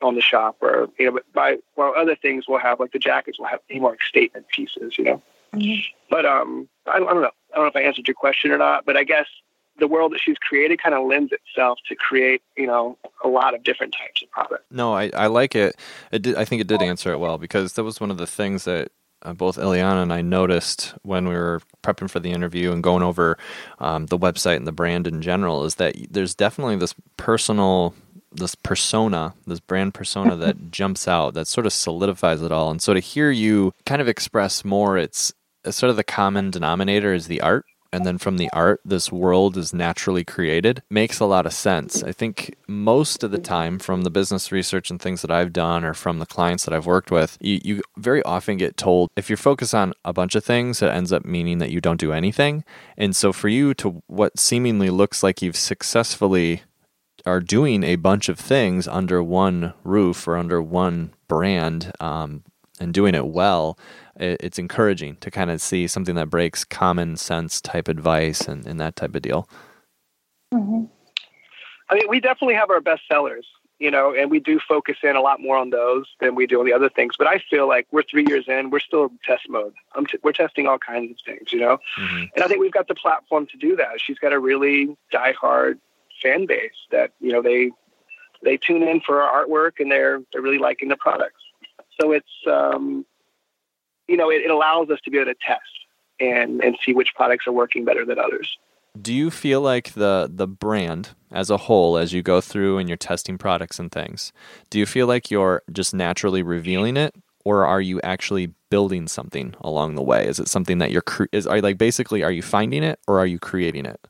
on 0.00 0.14
the 0.14 0.20
shop, 0.20 0.56
or 0.60 0.88
you 0.98 1.06
know, 1.06 1.12
but 1.12 1.30
by 1.32 1.58
while 1.74 1.92
other 1.96 2.16
things 2.16 2.46
we'll 2.48 2.58
have 2.60 2.80
like 2.80 2.92
the 2.92 2.98
jackets 2.98 3.38
will 3.38 3.46
have 3.46 3.60
more 3.74 3.90
like 3.90 4.02
statement 4.02 4.48
pieces, 4.48 4.96
you 4.96 5.04
know. 5.04 5.22
Mm-hmm. 5.54 5.80
But 6.10 6.24
um, 6.24 6.68
I, 6.86 6.96
I 6.96 6.98
don't 6.98 7.22
know. 7.22 7.30
I 7.52 7.56
don't 7.56 7.64
know 7.64 7.66
if 7.66 7.76
I 7.76 7.82
answered 7.82 8.08
your 8.08 8.14
question 8.14 8.50
or 8.50 8.58
not, 8.58 8.84
but 8.84 8.96
I 8.96 9.04
guess 9.04 9.26
the 9.78 9.88
world 9.88 10.12
that 10.12 10.20
she's 10.20 10.38
created 10.38 10.82
kind 10.82 10.94
of 10.94 11.06
lends 11.06 11.32
itself 11.32 11.78
to 11.88 11.94
create, 11.94 12.42
you 12.56 12.66
know, 12.66 12.96
a 13.22 13.28
lot 13.28 13.54
of 13.54 13.62
different 13.62 13.94
types 13.98 14.22
of 14.22 14.30
products. 14.30 14.64
No, 14.70 14.94
I, 14.94 15.10
I 15.14 15.26
like 15.26 15.54
it. 15.54 15.76
It 16.12 16.22
did, 16.22 16.36
I 16.36 16.44
think 16.44 16.60
it 16.60 16.66
did 16.66 16.82
answer 16.82 17.12
it 17.12 17.18
well 17.18 17.38
because 17.38 17.74
that 17.74 17.84
was 17.84 18.00
one 18.00 18.10
of 18.10 18.18
the 18.18 18.26
things 18.26 18.64
that 18.64 18.90
uh, 19.22 19.32
both 19.32 19.56
Eliana 19.56 20.02
and 20.02 20.12
I 20.12 20.22
noticed 20.22 20.94
when 21.02 21.28
we 21.28 21.34
were 21.34 21.60
prepping 21.82 22.10
for 22.10 22.20
the 22.20 22.30
interview 22.30 22.72
and 22.72 22.82
going 22.82 23.02
over 23.02 23.36
um, 23.78 24.06
the 24.06 24.18
website 24.18 24.56
and 24.56 24.66
the 24.66 24.72
brand 24.72 25.06
in 25.06 25.22
general 25.22 25.64
is 25.64 25.76
that 25.76 25.96
there's 26.10 26.34
definitely 26.34 26.76
this 26.76 26.94
personal 27.16 27.94
this 28.30 28.54
persona, 28.54 29.32
this 29.46 29.58
brand 29.58 29.94
persona 29.94 30.36
that 30.36 30.70
jumps 30.70 31.08
out, 31.08 31.32
that 31.32 31.46
sort 31.46 31.66
of 31.66 31.72
solidifies 31.72 32.42
it 32.42 32.52
all. 32.52 32.70
And 32.70 32.80
so 32.80 32.92
to 32.92 33.00
hear 33.00 33.30
you 33.30 33.72
kind 33.86 34.02
of 34.02 34.08
express 34.08 34.66
more, 34.66 34.98
it's, 34.98 35.32
it's 35.64 35.78
sort 35.78 35.88
of 35.88 35.96
the 35.96 36.04
common 36.04 36.50
denominator 36.50 37.14
is 37.14 37.26
the 37.26 37.40
art 37.40 37.64
and 37.92 38.04
then 38.04 38.18
from 38.18 38.36
the 38.36 38.50
art 38.52 38.80
this 38.84 39.10
world 39.10 39.56
is 39.56 39.72
naturally 39.72 40.24
created 40.24 40.82
makes 40.90 41.20
a 41.20 41.24
lot 41.24 41.46
of 41.46 41.52
sense. 41.52 42.02
I 42.02 42.12
think 42.12 42.56
most 42.66 43.22
of 43.22 43.30
the 43.30 43.38
time 43.38 43.78
from 43.78 44.02
the 44.02 44.10
business 44.10 44.52
research 44.52 44.90
and 44.90 45.00
things 45.00 45.22
that 45.22 45.30
i've 45.30 45.52
done 45.52 45.84
or 45.84 45.94
from 45.94 46.18
the 46.18 46.26
clients 46.26 46.64
that 46.64 46.74
i've 46.74 46.86
worked 46.86 47.10
with 47.10 47.38
you, 47.40 47.60
you 47.64 47.82
very 47.96 48.22
often 48.22 48.56
get 48.56 48.76
told 48.76 49.10
if 49.16 49.28
you're 49.30 49.36
focused 49.36 49.74
on 49.74 49.92
a 50.04 50.12
bunch 50.12 50.34
of 50.34 50.44
things 50.44 50.82
it 50.82 50.88
ends 50.88 51.12
up 51.12 51.24
meaning 51.24 51.58
that 51.58 51.70
you 51.70 51.80
don't 51.80 52.00
do 52.00 52.12
anything. 52.12 52.64
And 52.96 53.14
so 53.14 53.32
for 53.32 53.48
you 53.48 53.74
to 53.74 54.02
what 54.06 54.38
seemingly 54.38 54.90
looks 54.90 55.22
like 55.22 55.42
you've 55.42 55.56
successfully 55.56 56.62
are 57.26 57.40
doing 57.40 57.84
a 57.84 57.96
bunch 57.96 58.28
of 58.28 58.38
things 58.38 58.88
under 58.88 59.22
one 59.22 59.74
roof 59.84 60.26
or 60.26 60.36
under 60.36 60.62
one 60.62 61.12
brand 61.28 61.92
um, 62.00 62.42
and 62.80 62.94
doing 62.94 63.14
it 63.14 63.26
well 63.26 63.78
it's 64.18 64.58
encouraging 64.58 65.16
to 65.16 65.30
kind 65.30 65.50
of 65.50 65.60
see 65.60 65.86
something 65.86 66.16
that 66.16 66.30
breaks 66.30 66.64
common 66.64 67.16
sense 67.16 67.60
type 67.60 67.88
advice 67.88 68.42
and, 68.42 68.66
and 68.66 68.80
that 68.80 68.96
type 68.96 69.14
of 69.14 69.22
deal. 69.22 69.48
Mm-hmm. 70.52 70.84
I 71.90 71.94
mean, 71.94 72.08
we 72.08 72.20
definitely 72.20 72.54
have 72.54 72.70
our 72.70 72.80
best 72.80 73.02
sellers, 73.08 73.46
you 73.78 73.90
know, 73.90 74.14
and 74.14 74.30
we 74.30 74.40
do 74.40 74.58
focus 74.58 74.96
in 75.02 75.16
a 75.16 75.20
lot 75.20 75.40
more 75.40 75.56
on 75.56 75.70
those 75.70 76.06
than 76.20 76.34
we 76.34 76.46
do 76.46 76.58
on 76.60 76.66
the 76.66 76.72
other 76.72 76.88
things. 76.88 77.14
But 77.16 77.28
I 77.28 77.40
feel 77.48 77.68
like 77.68 77.86
we're 77.92 78.02
three 78.02 78.26
years 78.26 78.46
in, 78.48 78.70
we're 78.70 78.80
still 78.80 79.04
in 79.04 79.18
test 79.24 79.48
mode. 79.48 79.72
T- 80.08 80.18
we're 80.22 80.32
testing 80.32 80.66
all 80.66 80.78
kinds 80.78 81.12
of 81.12 81.16
things, 81.24 81.52
you 81.52 81.60
know, 81.60 81.78
mm-hmm. 81.98 82.24
and 82.34 82.44
I 82.44 82.48
think 82.48 82.60
we've 82.60 82.72
got 82.72 82.88
the 82.88 82.94
platform 82.94 83.46
to 83.46 83.56
do 83.56 83.76
that. 83.76 84.00
She's 84.00 84.18
got 84.18 84.32
a 84.32 84.38
really 84.38 84.96
diehard 85.12 85.78
fan 86.20 86.46
base 86.46 86.72
that 86.90 87.12
you 87.20 87.32
know 87.32 87.40
they 87.40 87.70
they 88.42 88.56
tune 88.56 88.82
in 88.82 89.00
for 89.00 89.22
our 89.22 89.44
artwork 89.46 89.78
and 89.78 89.90
they're 89.90 90.20
they're 90.32 90.42
really 90.42 90.58
liking 90.58 90.88
the 90.88 90.96
products. 90.96 91.42
So 92.00 92.12
it's 92.12 92.26
um, 92.46 93.04
you 94.06 94.16
know, 94.16 94.30
it, 94.30 94.42
it 94.42 94.50
allows 94.50 94.90
us 94.90 94.98
to 95.04 95.10
be 95.10 95.18
able 95.18 95.32
to 95.32 95.38
test 95.46 95.62
and 96.20 96.62
and 96.62 96.76
see 96.84 96.94
which 96.94 97.14
products 97.14 97.46
are 97.46 97.52
working 97.52 97.84
better 97.84 98.04
than 98.04 98.18
others. 98.18 98.58
Do 99.00 99.14
you 99.14 99.30
feel 99.30 99.60
like 99.60 99.92
the 99.92 100.30
the 100.32 100.48
brand 100.48 101.10
as 101.30 101.50
a 101.50 101.56
whole, 101.56 101.96
as 101.96 102.12
you 102.12 102.22
go 102.22 102.40
through 102.40 102.78
and 102.78 102.88
you're 102.88 102.96
testing 102.96 103.38
products 103.38 103.78
and 103.78 103.92
things, 103.92 104.32
do 104.70 104.78
you 104.78 104.86
feel 104.86 105.06
like 105.06 105.30
you're 105.30 105.62
just 105.70 105.94
naturally 105.94 106.42
revealing 106.42 106.96
it, 106.96 107.14
or 107.44 107.66
are 107.66 107.80
you 107.80 108.00
actually 108.02 108.52
building 108.70 109.06
something 109.06 109.54
along 109.60 109.94
the 109.94 110.02
way? 110.02 110.26
Is 110.26 110.40
it 110.40 110.48
something 110.48 110.78
that 110.78 110.90
you're 110.90 111.02
cre- 111.02 111.26
is 111.32 111.46
are 111.46 111.56
you 111.56 111.62
like 111.62 111.78
basically 111.78 112.22
are 112.22 112.32
you 112.32 112.42
finding 112.42 112.82
it 112.82 112.98
or 113.06 113.20
are 113.20 113.26
you 113.26 113.38
creating 113.38 113.86
it? 113.86 114.00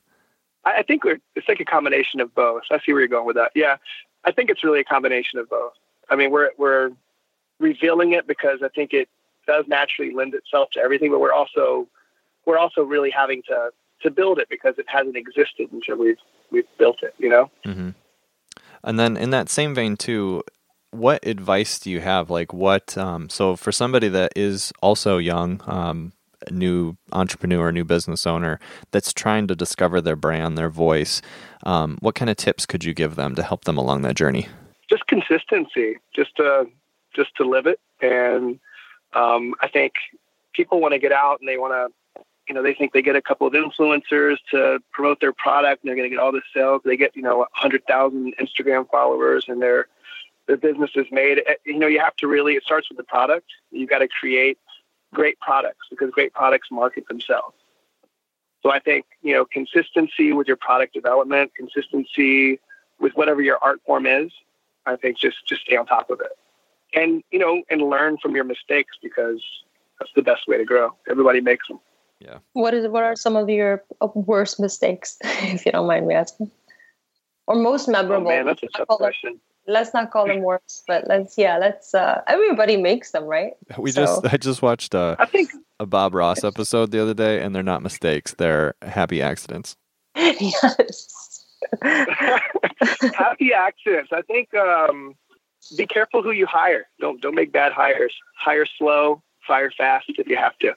I 0.65 0.83
think 0.83 1.03
it's 1.05 1.47
like 1.47 1.59
a 1.59 1.65
combination 1.65 2.19
of 2.19 2.33
both. 2.35 2.63
I 2.69 2.79
see 2.85 2.91
where 2.91 3.01
you're 3.01 3.07
going 3.07 3.25
with 3.25 3.37
that. 3.37 3.51
Yeah, 3.55 3.77
I 4.25 4.31
think 4.31 4.49
it's 4.49 4.63
really 4.63 4.79
a 4.81 4.83
combination 4.83 5.39
of 5.39 5.49
both. 5.49 5.73
I 6.09 6.15
mean, 6.15 6.31
we're 6.31 6.51
we're 6.57 6.91
revealing 7.59 8.13
it 8.13 8.27
because 8.27 8.59
I 8.63 8.69
think 8.69 8.93
it 8.93 9.09
does 9.47 9.65
naturally 9.67 10.13
lend 10.13 10.33
itself 10.33 10.69
to 10.71 10.79
everything, 10.79 11.11
but 11.11 11.19
we're 11.19 11.33
also 11.33 11.87
we're 12.45 12.57
also 12.57 12.81
really 12.81 13.11
having 13.11 13.41
to 13.43 13.69
to 14.01 14.11
build 14.11 14.39
it 14.39 14.47
because 14.49 14.75
it 14.77 14.85
hasn't 14.87 15.17
existed 15.17 15.71
until 15.71 15.97
we've 15.97 16.17
we've 16.51 16.67
built 16.77 17.03
it. 17.03 17.13
You 17.17 17.29
know. 17.29 17.51
Mm-hmm. 17.65 17.89
And 18.83 18.99
then 18.99 19.17
in 19.17 19.31
that 19.31 19.49
same 19.49 19.75
vein 19.75 19.97
too, 19.97 20.43
what 20.91 21.25
advice 21.25 21.79
do 21.79 21.91
you 21.91 22.01
have? 22.01 22.29
Like 22.29 22.53
what? 22.53 22.97
Um, 22.97 23.29
so 23.29 23.55
for 23.55 23.71
somebody 23.71 24.07
that 24.09 24.33
is 24.35 24.71
also 24.81 25.17
young, 25.17 25.61
um, 25.67 26.13
new 26.49 26.97
entrepreneur, 27.11 27.71
new 27.71 27.83
business 27.83 28.25
owner 28.25 28.59
that's 28.91 29.13
trying 29.13 29.47
to 29.47 29.55
discover 29.55 30.01
their 30.01 30.15
brand, 30.15 30.57
their 30.57 30.69
voice, 30.69 31.21
um, 31.63 31.97
what 32.01 32.15
kind 32.15 32.29
of 32.29 32.37
tips 32.37 32.65
could 32.65 32.83
you 32.83 32.93
give 32.93 33.15
them 33.15 33.35
to 33.35 33.43
help 33.43 33.65
them 33.65 33.77
along 33.77 34.01
that 34.03 34.15
journey? 34.15 34.47
Just 34.89 35.05
consistency, 35.07 35.97
just 36.15 36.35
to 36.37 36.65
just 37.19 37.35
to 37.35 37.43
live 37.43 37.67
it 37.67 37.79
and 38.01 38.59
um, 39.13 39.55
I 39.61 39.67
think 39.67 39.93
people 40.53 40.79
want 40.79 40.93
to 40.93 40.99
get 40.99 41.11
out 41.11 41.39
and 41.39 41.47
they 41.47 41.57
want 41.57 41.73
to, 41.73 42.23
you 42.47 42.55
know, 42.55 42.63
they 42.63 42.73
think 42.73 42.93
they 42.93 43.01
get 43.01 43.15
a 43.15 43.21
couple 43.21 43.47
of 43.47 43.53
influencers 43.53 44.37
to 44.51 44.79
promote 44.91 45.19
their 45.19 45.33
product 45.33 45.83
and 45.83 45.89
they're 45.89 45.95
going 45.95 46.09
to 46.09 46.15
get 46.15 46.21
all 46.21 46.31
the 46.31 46.41
sales. 46.53 46.81
They 46.83 46.97
get, 46.97 47.15
you 47.15 47.21
know, 47.21 47.39
100,000 47.39 48.35
Instagram 48.37 48.89
followers 48.89 49.45
and 49.47 49.61
their 49.61 49.87
their 50.47 50.57
business 50.57 50.89
is 50.95 51.05
made. 51.11 51.43
Eh, 51.45 51.53
you 51.63 51.77
know, 51.77 51.85
you 51.85 51.99
have 51.99 52.15
to 52.17 52.27
really. 52.27 52.55
It 52.55 52.63
starts 52.63 52.89
with 52.89 52.97
the 52.97 53.03
product. 53.03 53.45
You 53.71 53.85
got 53.85 53.99
to 53.99 54.07
create 54.07 54.57
great 55.13 55.39
products 55.39 55.85
because 55.91 56.09
great 56.09 56.33
products 56.33 56.69
market 56.71 57.07
themselves. 57.07 57.55
So 58.63 58.71
I 58.71 58.79
think 58.79 59.05
you 59.21 59.33
know 59.33 59.45
consistency 59.45 60.33
with 60.33 60.47
your 60.47 60.57
product 60.57 60.95
development, 60.95 61.51
consistency 61.55 62.59
with 62.99 63.13
whatever 63.13 63.43
your 63.43 63.59
art 63.61 63.79
form 63.85 64.07
is. 64.07 64.31
I 64.87 64.95
think 64.95 65.19
just 65.19 65.37
just 65.45 65.61
stay 65.61 65.75
on 65.75 65.85
top 65.85 66.09
of 66.09 66.19
it 66.19 66.31
and 66.93 67.23
you 67.31 67.39
know 67.39 67.63
and 67.69 67.81
learn 67.81 68.17
from 68.21 68.35
your 68.35 68.43
mistakes 68.43 68.95
because 69.01 69.41
that's 69.99 70.11
the 70.15 70.21
best 70.21 70.47
way 70.47 70.57
to 70.57 70.65
grow. 70.65 70.95
Everybody 71.09 71.41
makes 71.41 71.67
them 71.67 71.79
yeah. 72.19 72.39
What 72.53 72.73
is 72.73 72.87
what 72.87 73.03
are 73.03 73.15
some 73.15 73.35
of 73.35 73.49
your 73.49 73.83
worst 74.13 74.59
mistakes 74.59 75.17
if 75.23 75.65
you 75.65 75.71
don't 75.71 75.87
mind 75.87 76.07
me 76.07 76.15
asking? 76.15 76.51
Or 77.47 77.55
most 77.55 77.87
memorable 77.87 78.27
oh, 78.27 78.29
man 78.29 78.45
that's 78.45 78.61
a 78.61 78.67
tough 78.67 78.87
question 78.87 79.33
them, 79.33 79.41
let's 79.67 79.93
not 79.93 80.11
call 80.11 80.27
them 80.27 80.41
worst 80.41 80.83
but 80.87 81.07
let's 81.07 81.35
yeah 81.37 81.57
let's 81.57 81.95
uh 81.95 82.21
everybody 82.27 82.77
makes 82.77 83.11
them 83.11 83.23
right? 83.23 83.53
We 83.77 83.91
so. 83.91 84.01
just 84.01 84.33
i 84.33 84.37
just 84.37 84.61
watched 84.61 84.93
uh 84.93 85.15
i 85.17 85.25
think 85.25 85.49
a 85.79 85.85
bob 85.85 86.13
ross 86.13 86.43
episode 86.43 86.91
the 86.91 87.01
other 87.01 87.15
day 87.15 87.41
and 87.41 87.55
they're 87.55 87.63
not 87.63 87.81
mistakes 87.81 88.35
they're 88.37 88.75
happy 88.81 89.21
accidents. 89.21 89.75
Yes. 90.15 91.45
Happy 93.13 93.53
accidents. 93.53 94.11
I 94.13 94.21
think 94.21 94.53
um 94.53 95.15
be 95.75 95.85
careful 95.85 96.21
who 96.21 96.31
you 96.31 96.45
hire. 96.45 96.87
Don't 96.99 97.21
don't 97.21 97.35
make 97.35 97.51
bad 97.51 97.71
hires. 97.71 98.13
Hire 98.37 98.65
slow, 98.77 99.21
fire 99.47 99.71
fast 99.71 100.05
if 100.09 100.27
you 100.27 100.37
have 100.37 100.57
to. 100.59 100.73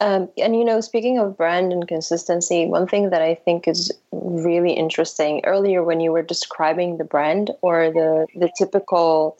um, 0.00 0.28
and 0.38 0.56
you 0.56 0.64
know, 0.64 0.80
speaking 0.80 1.18
of 1.18 1.36
brand 1.36 1.72
and 1.72 1.86
consistency, 1.86 2.66
one 2.66 2.86
thing 2.86 3.10
that 3.10 3.22
I 3.22 3.34
think 3.34 3.68
is 3.68 3.92
really 4.12 4.72
interesting 4.72 5.42
earlier 5.44 5.82
when 5.82 6.00
you 6.00 6.12
were 6.12 6.22
describing 6.22 6.98
the 6.98 7.04
brand 7.04 7.50
or 7.62 7.90
the 7.90 8.26
the 8.34 8.50
typical 8.58 9.38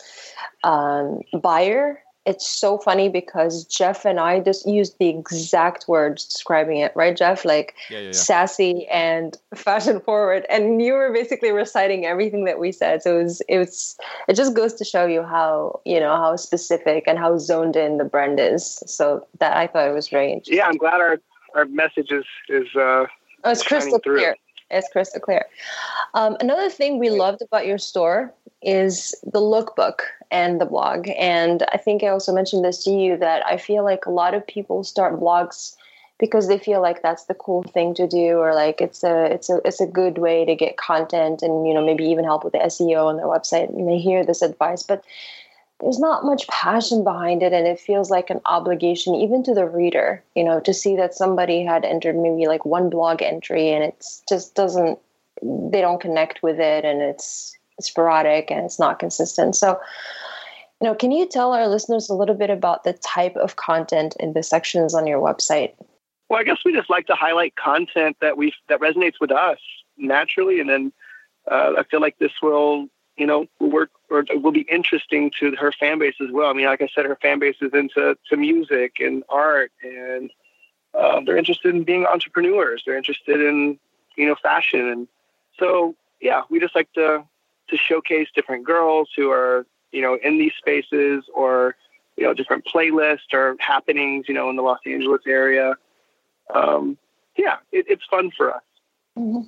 um, 0.63 1.21
buyer 1.33 2.01
it's 2.27 2.49
so 2.49 2.79
funny 2.79 3.09
because 3.09 3.65
Jeff 3.65 4.05
and 4.05 4.19
I 4.19 4.41
just 4.41 4.67
used 4.67 4.99
the 4.99 5.09
exact 5.09 5.87
words 5.89 6.25
describing 6.25 6.79
it, 6.79 6.93
right, 6.95 7.17
Jeff? 7.17 7.45
Like 7.45 7.75
yeah, 7.91 7.99
yeah, 7.99 8.05
yeah. 8.07 8.13
sassy 8.13 8.87
and 8.89 9.37
fashion 9.55 10.01
forward, 10.01 10.47
and 10.49 10.81
you 10.81 10.95
were 10.95 11.13
basically 11.13 11.51
reciting 11.51 12.07
everything 12.07 12.45
that 12.45 12.59
we 12.59 12.73
said. 12.73 13.03
So 13.03 13.19
it 13.19 13.25
was, 13.25 13.43
it 13.49 13.59
was, 13.59 13.97
it 14.29 14.35
just 14.35 14.55
goes 14.55 14.75
to 14.75 14.85
show 14.85 15.07
you 15.07 15.23
how 15.23 15.81
you 15.85 16.01
know 16.01 16.17
how 16.17 16.37
specific 16.37 17.05
and 17.07 17.19
how 17.19 17.37
zoned 17.39 17.77
in 17.77 17.99
the 17.99 18.05
brand 18.05 18.41
is. 18.41 18.83
So 18.87 19.27
that 19.39 19.57
I 19.57 19.67
thought 19.67 19.89
it 19.89 19.93
was 19.93 20.09
very 20.09 20.33
interesting. 20.33 20.57
Yeah, 20.57 20.67
I'm 20.67 20.79
glad 20.79 21.01
our 21.01 21.21
our 21.55 21.67
message 21.67 22.11
is 22.11 22.25
is 22.49 22.69
uh, 22.75 23.07
oh, 23.45 23.51
it's 23.51 23.63
crystal 23.63 24.01
clear. 24.01 24.37
It's 24.71 24.89
crystal 24.89 25.21
clear. 25.21 25.47
Um, 26.15 26.37
another 26.41 26.71
thing 26.71 26.99
we 26.99 27.11
loved 27.11 27.43
about 27.43 27.67
your 27.67 27.79
store 27.79 28.33
is 28.63 29.15
the 29.25 29.41
lookbook 29.41 30.01
and 30.31 30.61
the 30.61 30.67
blog. 30.67 31.09
And 31.19 31.63
I 31.73 31.77
think 31.77 32.03
I 32.03 32.09
also 32.09 32.33
mentioned 32.33 32.65
this 32.65 32.83
to 32.85 32.91
you 32.91 33.17
that 33.19 33.47
I 33.47 33.57
feel 33.57 33.85
like 33.85 34.07
a 34.07 34.11
lot 34.11 34.35
of 34.35 34.47
people 34.47 34.83
start 34.85 35.21
blogs 35.21 35.77
because 36.19 36.49
they 36.49 36.59
feel 36.59 36.81
like 36.81 37.03
that's 37.03 37.25
the 37.25 37.35
cool 37.35 37.63
thing 37.63 37.95
to 37.95 38.07
do 38.07 38.39
or 38.39 38.55
like 38.55 38.81
it's 38.81 39.03
a 39.03 39.25
it's 39.27 39.51
a 39.51 39.61
it's 39.65 39.81
a 39.81 39.87
good 39.87 40.19
way 40.19 40.45
to 40.45 40.55
get 40.55 40.77
content 40.77 41.43
and 41.43 41.67
you 41.67 41.75
know 41.75 41.85
maybe 41.85 42.05
even 42.05 42.25
help 42.25 42.45
with 42.45 42.53
the 42.53 42.61
SEO 42.61 43.07
on 43.07 43.17
their 43.17 43.27
website 43.27 43.69
and 43.69 43.89
they 43.89 43.99
hear 43.99 44.25
this 44.25 44.41
advice 44.41 44.83
but 44.83 45.05
there's 45.85 46.01
not 46.01 46.25
much 46.25 46.49
passion 46.49 47.05
behind 47.05 47.43
it 47.43 47.53
and 47.53 47.67
it 47.67 47.79
feels 47.79 48.11
like 48.11 48.31
an 48.31 48.41
obligation 48.47 49.15
even 49.15 49.43
to 49.43 49.55
the 49.55 49.67
reader 49.67 50.25
you 50.35 50.43
know 50.43 50.59
to 50.61 50.73
see 50.73 50.97
that 50.97 51.15
somebody 51.15 51.63
had 51.63 51.85
entered 51.85 52.17
maybe 52.17 52.47
like 52.47 52.65
one 52.65 52.91
blog 52.91 53.23
entry 53.23 53.71
and 53.71 53.85
it's 53.85 54.23
just 54.29 54.55
doesn't 54.55 54.99
they 55.43 55.81
don't 55.81 56.01
connect 56.01 56.43
with 56.43 56.59
it 56.59 56.85
and 56.85 57.03
it's 57.03 57.57
sporadic 57.81 58.51
and 58.51 58.65
it's 58.65 58.79
not 58.79 58.99
consistent. 58.99 59.57
So, 59.57 59.81
you 60.81 60.89
know, 60.89 60.95
can 60.95 61.11
you 61.11 61.27
tell 61.27 61.53
our 61.53 61.69
listeners 61.69 62.09
a 62.09 62.15
little 62.15 62.35
bit 62.35 62.51
about 62.51 62.85
the 62.85 62.93
type 62.95 63.37
of 63.37 63.57
content 63.57 64.17
in 64.21 64.33
the 64.33 64.43
sections 64.43 64.95
on 64.95 65.07
your 65.07 65.21
website? 65.21 65.75
Well, 66.29 66.41
I 66.41 66.45
guess 66.45 66.59
we 66.65 66.73
just 66.73 66.91
like 66.91 67.07
to 67.07 67.15
highlight 67.15 67.55
content 67.57 68.17
that 68.21 68.37
we 68.37 68.53
that 68.69 68.81
resonates 68.81 69.15
with 69.21 69.31
us 69.31 69.59
naturally, 69.97 70.59
and 70.59 70.69
then 70.69 70.93
uh, 71.51 71.75
I 71.79 71.83
feel 71.85 72.01
like 72.01 72.19
this 72.19 72.33
will, 72.43 72.89
you 73.17 73.27
know, 73.27 73.47
or 73.61 73.89
will 74.11 74.53
be 74.53 74.67
interesting 74.71 75.31
to 75.41 75.55
her 75.57 75.73
fan 75.73 75.99
base 75.99 76.17
as 76.21 76.31
well. 76.31 76.49
I 76.49 76.53
mean, 76.53 76.67
like 76.67 76.83
I 76.83 76.89
said, 76.95 77.05
her 77.05 77.17
fan 77.17 77.39
base 77.39 77.57
is 77.61 77.73
into 77.73 78.17
to 78.29 78.37
music 78.37 78.97
and 79.01 79.23
art, 79.29 79.73
and 79.83 80.31
uh, 80.95 81.21
they're 81.25 81.37
interested 81.37 81.75
in 81.75 81.85
being 81.85 82.07
entrepreneurs. 82.07 82.83
They're 82.85 82.97
interested 82.97 83.41
in, 83.41 83.79
you 84.17 84.27
know, 84.27 84.37
fashion, 84.43 84.89
and 84.89 85.09
so 85.59 85.95
yeah, 86.21 86.43
we 86.51 86.59
just 86.61 86.75
like 86.75 86.93
to 86.95 87.25
to 87.69 87.77
showcase 87.77 88.29
different 88.35 88.65
girls 88.65 89.09
who 89.17 89.31
are, 89.31 89.67
you 89.93 90.03
know, 90.03 90.19
in 90.23 90.39
these 90.39 90.53
spaces 90.59 91.25
or, 91.35 91.77
you 92.17 92.25
know, 92.25 92.35
different 92.35 92.65
playlists 92.67 93.33
or 93.33 93.57
happenings, 93.59 94.27
you 94.29 94.35
know, 94.35 94.51
in 94.51 94.57
the 94.57 94.63
Los 94.63 94.81
Angeles 94.85 95.23
area. 95.27 95.75
Um, 96.55 96.99
yeah, 97.37 97.57
it, 97.73 97.87
it's 97.89 98.05
fun 98.11 98.31
for 98.37 98.55
us. 98.55 98.63
Mm-hmm. 99.19 99.43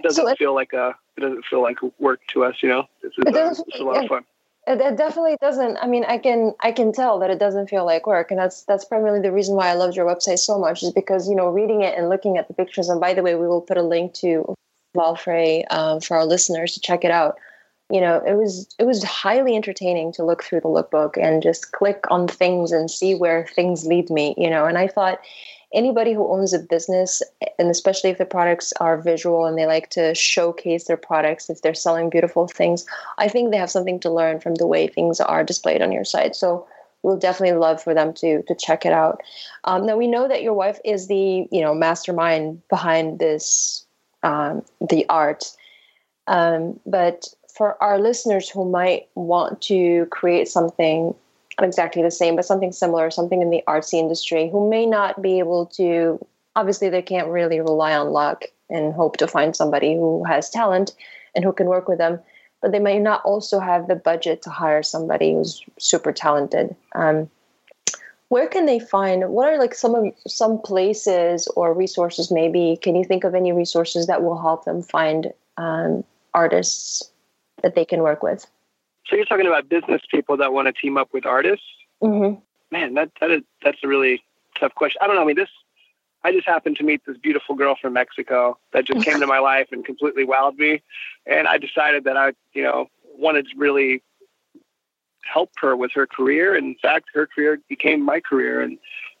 It 0.00 0.04
doesn't 0.04 0.24
So 0.24 0.30
it- 0.30 0.38
feel 0.38 0.54
like 0.54 0.72
a 0.72 0.94
it 1.16 1.20
doesn't 1.20 1.44
feel 1.44 1.60
like 1.60 1.76
work 1.98 2.20
to 2.28 2.44
us, 2.44 2.62
you 2.62 2.68
know. 2.70 2.86
It's, 3.02 3.14
It 3.18 3.34
doesn't- 3.34 3.68
it's 3.68 3.80
a 3.80 3.84
lot 3.84 4.02
of 4.04 4.08
fun. 4.08 4.24
It, 4.66 4.80
it 4.80 4.96
definitely 4.96 5.36
doesn't. 5.40 5.76
I 5.78 5.86
mean, 5.86 6.04
I 6.04 6.16
can 6.18 6.54
I 6.60 6.72
can 6.72 6.92
tell 6.92 7.18
that 7.18 7.30
it 7.30 7.38
doesn't 7.38 7.68
feel 7.68 7.84
like 7.84 8.06
work, 8.06 8.30
and 8.30 8.40
that's 8.40 8.62
that's 8.64 8.84
primarily 8.84 9.20
the 9.20 9.32
reason 9.32 9.56
why 9.56 9.68
I 9.68 9.74
loved 9.74 9.96
your 9.96 10.06
website 10.06 10.38
so 10.38 10.58
much. 10.58 10.82
Is 10.82 10.92
because 10.92 11.28
you 11.28 11.34
know 11.36 11.48
reading 11.48 11.82
it 11.82 11.96
and 11.98 12.08
looking 12.08 12.38
at 12.38 12.48
the 12.48 12.54
pictures. 12.54 12.88
And 12.88 13.00
by 13.00 13.12
the 13.14 13.22
way, 13.22 13.34
we 13.34 13.46
will 13.46 13.60
put 13.62 13.76
a 13.76 13.82
link 13.82 14.14
to 14.14 14.54
Valfré 14.96 15.64
um, 15.70 16.00
for 16.00 16.16
our 16.16 16.24
listeners 16.24 16.74
to 16.74 16.80
check 16.80 17.04
it 17.04 17.10
out. 17.10 17.36
You 17.90 18.00
know, 18.00 18.22
it 18.24 18.34
was 18.34 18.68
it 18.78 18.84
was 18.84 19.02
highly 19.02 19.56
entertaining 19.56 20.12
to 20.12 20.24
look 20.24 20.44
through 20.44 20.60
the 20.60 20.68
lookbook 20.68 21.16
and 21.20 21.42
just 21.42 21.72
click 21.72 22.04
on 22.10 22.28
things 22.28 22.70
and 22.72 22.90
see 22.90 23.14
where 23.14 23.46
things 23.46 23.84
lead 23.86 24.08
me. 24.10 24.34
You 24.38 24.48
know, 24.50 24.64
and 24.66 24.78
I 24.78 24.86
thought 24.88 25.20
anybody 25.72 26.12
who 26.12 26.32
owns 26.32 26.52
a 26.52 26.58
business 26.58 27.22
and 27.58 27.70
especially 27.70 28.10
if 28.10 28.18
the 28.18 28.24
products 28.24 28.72
are 28.80 29.00
visual 29.00 29.46
and 29.46 29.56
they 29.56 29.66
like 29.66 29.90
to 29.90 30.14
showcase 30.14 30.84
their 30.84 30.96
products 30.96 31.48
if 31.48 31.62
they're 31.62 31.74
selling 31.74 32.10
beautiful 32.10 32.48
things 32.48 32.84
i 33.18 33.28
think 33.28 33.50
they 33.50 33.56
have 33.56 33.70
something 33.70 34.00
to 34.00 34.10
learn 34.10 34.40
from 34.40 34.56
the 34.56 34.66
way 34.66 34.86
things 34.86 35.20
are 35.20 35.44
displayed 35.44 35.82
on 35.82 35.92
your 35.92 36.04
site. 36.04 36.36
So 36.36 36.66
we'll 37.02 37.16
definitely 37.16 37.58
love 37.58 37.82
for 37.82 37.94
them 37.94 38.12
to 38.14 38.42
to 38.42 38.54
check 38.54 38.84
it 38.84 38.92
out. 38.92 39.20
Um, 39.64 39.86
now 39.86 39.96
we 39.96 40.06
know 40.06 40.28
that 40.28 40.42
your 40.42 40.54
wife 40.54 40.78
is 40.84 41.08
the 41.08 41.48
you 41.50 41.60
know 41.60 41.74
mastermind 41.74 42.62
behind 42.68 43.18
this 43.18 43.84
um, 44.22 44.62
the 44.80 45.06
art. 45.08 45.44
Um, 46.26 46.78
but 46.86 47.26
for 47.52 47.82
our 47.82 47.98
listeners 47.98 48.48
who 48.48 48.64
might 48.64 49.08
want 49.14 49.60
to 49.62 50.06
create 50.06 50.48
something 50.48 51.14
exactly 51.64 52.02
the 52.02 52.10
same, 52.10 52.36
but 52.36 52.44
something 52.44 52.72
similar, 52.72 53.10
something 53.10 53.42
in 53.42 53.50
the 53.50 53.62
artsy 53.66 53.94
industry, 53.94 54.48
who 54.50 54.68
may 54.68 54.86
not 54.86 55.20
be 55.20 55.38
able 55.38 55.66
to, 55.66 56.24
obviously, 56.56 56.88
they 56.88 57.02
can't 57.02 57.28
really 57.28 57.60
rely 57.60 57.94
on 57.94 58.10
luck 58.10 58.44
and 58.68 58.92
hope 58.92 59.16
to 59.18 59.26
find 59.26 59.54
somebody 59.54 59.94
who 59.94 60.24
has 60.24 60.50
talent 60.50 60.92
and 61.34 61.44
who 61.44 61.52
can 61.52 61.66
work 61.66 61.88
with 61.88 61.98
them. 61.98 62.20
But 62.62 62.72
they 62.72 62.78
may 62.78 62.98
not 62.98 63.24
also 63.24 63.58
have 63.58 63.88
the 63.88 63.96
budget 63.96 64.42
to 64.42 64.50
hire 64.50 64.82
somebody 64.82 65.32
who's 65.32 65.62
super 65.78 66.12
talented. 66.12 66.76
Um, 66.94 67.30
where 68.28 68.46
can 68.46 68.66
they 68.66 68.78
find? 68.78 69.30
What 69.30 69.48
are 69.48 69.58
like 69.58 69.74
some 69.74 69.94
of 69.94 70.14
some 70.26 70.60
places 70.60 71.48
or 71.56 71.74
resources? 71.74 72.30
Maybe 72.30 72.78
can 72.80 72.94
you 72.94 73.04
think 73.04 73.24
of 73.24 73.34
any 73.34 73.52
resources 73.52 74.06
that 74.06 74.22
will 74.22 74.40
help 74.40 74.64
them 74.64 74.82
find 74.82 75.32
um, 75.56 76.04
artists 76.32 77.10
that 77.62 77.74
they 77.74 77.84
can 77.84 78.02
work 78.02 78.22
with? 78.22 78.46
So 79.10 79.16
you're 79.16 79.26
talking 79.26 79.46
about 79.46 79.68
business 79.68 80.00
people 80.08 80.36
that 80.36 80.52
want 80.52 80.68
to 80.68 80.72
team 80.72 80.96
up 80.96 81.08
with 81.12 81.26
artists. 81.26 81.66
Mm-hmm. 82.02 82.38
Man, 82.70 82.94
that 82.94 83.10
that 83.20 83.30
is 83.30 83.42
that's 83.62 83.78
a 83.82 83.88
really 83.88 84.22
tough 84.58 84.74
question. 84.74 85.00
I 85.02 85.06
don't 85.06 85.16
know. 85.16 85.22
I 85.22 85.26
mean, 85.26 85.36
this. 85.36 85.50
I 86.22 86.32
just 86.32 86.46
happened 86.46 86.76
to 86.76 86.84
meet 86.84 87.00
this 87.06 87.16
beautiful 87.16 87.54
girl 87.54 87.76
from 87.80 87.94
Mexico 87.94 88.58
that 88.74 88.84
just 88.84 89.06
came 89.06 89.20
to 89.20 89.26
my 89.26 89.38
life 89.38 89.68
and 89.72 89.82
completely 89.84 90.26
wowed 90.26 90.58
me, 90.58 90.82
and 91.26 91.48
I 91.48 91.56
decided 91.56 92.04
that 92.04 92.18
I, 92.18 92.32
you 92.52 92.62
know, 92.62 92.88
wanted 93.16 93.46
to 93.48 93.56
really 93.56 94.02
help 95.22 95.50
her 95.60 95.76
with 95.76 95.92
her 95.94 96.06
career. 96.06 96.54
And 96.54 96.66
in 96.66 96.76
fact, 96.80 97.06
her 97.14 97.26
career 97.26 97.60
became 97.68 98.04
my 98.04 98.20
career. 98.20 98.60
And 98.60 98.78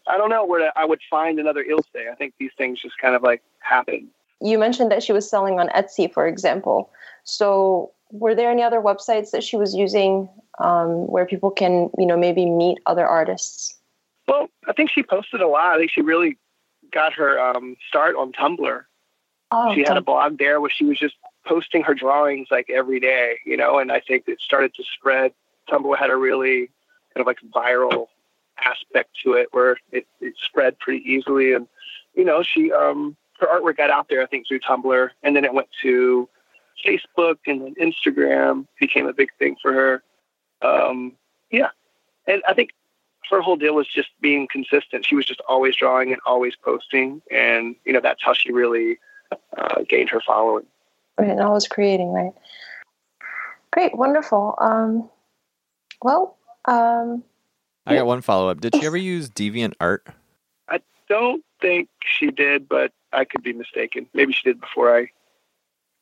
I 0.08 0.16
don't 0.16 0.30
know 0.30 0.44
where 0.44 0.60
to, 0.60 0.72
I 0.76 0.84
would 0.84 1.00
find 1.08 1.38
another 1.38 1.62
Ilse. 1.62 1.86
I 1.94 2.14
think 2.16 2.34
these 2.38 2.50
things 2.56 2.80
just 2.80 2.98
kind 2.98 3.14
of 3.14 3.22
like 3.22 3.42
happen. 3.60 4.08
You 4.40 4.58
mentioned 4.58 4.90
that 4.90 5.02
she 5.02 5.12
was 5.12 5.28
selling 5.28 5.60
on 5.60 5.68
Etsy, 5.68 6.12
for 6.12 6.26
example. 6.26 6.90
So, 7.24 7.92
were 8.10 8.34
there 8.34 8.50
any 8.50 8.62
other 8.62 8.80
websites 8.80 9.30
that 9.30 9.44
she 9.44 9.56
was 9.56 9.74
using 9.74 10.28
um, 10.58 11.06
where 11.06 11.26
people 11.26 11.50
can, 11.50 11.90
you 11.98 12.06
know, 12.06 12.16
maybe 12.16 12.46
meet 12.46 12.78
other 12.86 13.06
artists? 13.06 13.74
Well, 14.26 14.48
I 14.68 14.72
think 14.72 14.90
she 14.90 15.02
posted 15.02 15.40
a 15.40 15.48
lot. 15.48 15.74
I 15.74 15.78
think 15.78 15.90
she 15.90 16.02
really 16.02 16.38
got 16.92 17.12
her 17.14 17.38
um, 17.38 17.76
start 17.88 18.16
on 18.16 18.32
Tumblr. 18.32 18.82
Oh, 19.52 19.74
she 19.74 19.80
had 19.80 19.96
a 19.96 20.02
blog 20.02 20.38
there 20.38 20.60
where 20.60 20.70
she 20.70 20.84
was 20.84 20.98
just 20.98 21.16
posting 21.44 21.82
her 21.82 21.94
drawings 21.94 22.48
like 22.50 22.70
every 22.70 23.00
day, 23.00 23.38
you 23.44 23.56
know, 23.56 23.78
and 23.78 23.90
I 23.90 24.00
think 24.00 24.24
it 24.28 24.40
started 24.40 24.74
to 24.74 24.84
spread. 24.96 25.32
Tumblr 25.68 25.98
had 25.98 26.10
a 26.10 26.16
really 26.16 26.70
kind 27.14 27.20
of 27.22 27.26
like 27.26 27.38
viral 27.52 28.06
aspect 28.64 29.10
to 29.24 29.32
it 29.32 29.48
where 29.50 29.78
it, 29.90 30.06
it 30.20 30.34
spread 30.40 30.78
pretty 30.78 31.02
easily. 31.10 31.52
And, 31.52 31.66
you 32.14 32.24
know, 32.24 32.42
she, 32.42 32.70
um, 32.70 33.16
her 33.40 33.46
artwork 33.46 33.78
got 33.78 33.90
out 33.90 34.08
there, 34.08 34.22
I 34.22 34.26
think, 34.26 34.46
through 34.46 34.60
Tumblr, 34.60 35.10
and 35.22 35.34
then 35.34 35.44
it 35.44 35.54
went 35.54 35.68
to 35.82 36.28
Facebook 36.84 37.38
and 37.46 37.62
then 37.62 37.74
Instagram 37.80 38.66
became 38.78 39.06
a 39.06 39.12
big 39.12 39.30
thing 39.38 39.56
for 39.60 39.72
her. 39.72 40.02
Um, 40.62 41.12
yeah. 41.50 41.68
And 42.26 42.42
I 42.46 42.54
think 42.54 42.70
her 43.30 43.40
whole 43.40 43.56
deal 43.56 43.74
was 43.74 43.86
just 43.86 44.08
being 44.20 44.48
consistent. 44.50 45.06
She 45.06 45.14
was 45.14 45.24
just 45.24 45.40
always 45.48 45.76
drawing 45.76 46.12
and 46.12 46.20
always 46.26 46.54
posting. 46.56 47.22
And, 47.30 47.76
you 47.84 47.92
know, 47.92 48.00
that's 48.00 48.22
how 48.22 48.32
she 48.32 48.52
really 48.52 48.98
uh, 49.56 49.82
gained 49.88 50.10
her 50.10 50.20
following. 50.20 50.66
Right, 51.18 51.30
and 51.30 51.40
always 51.40 51.68
creating, 51.68 52.12
right? 52.12 52.32
Great, 53.72 53.96
wonderful. 53.96 54.54
Um, 54.58 55.08
well, 56.02 56.36
um, 56.64 57.22
I 57.86 57.94
got 57.94 58.06
one 58.06 58.20
follow 58.20 58.48
up. 58.48 58.60
Did 58.60 58.74
she 58.74 58.86
ever 58.86 58.96
use 58.96 59.30
DeviantArt? 59.30 60.00
I 60.68 60.80
don't 61.08 61.44
think 61.60 61.88
she 62.04 62.30
did, 62.30 62.68
but 62.68 62.92
I 63.12 63.24
could 63.24 63.42
be 63.42 63.52
mistaken. 63.52 64.06
Maybe 64.14 64.32
she 64.32 64.42
did 64.44 64.60
before 64.60 64.96
I, 64.96 65.10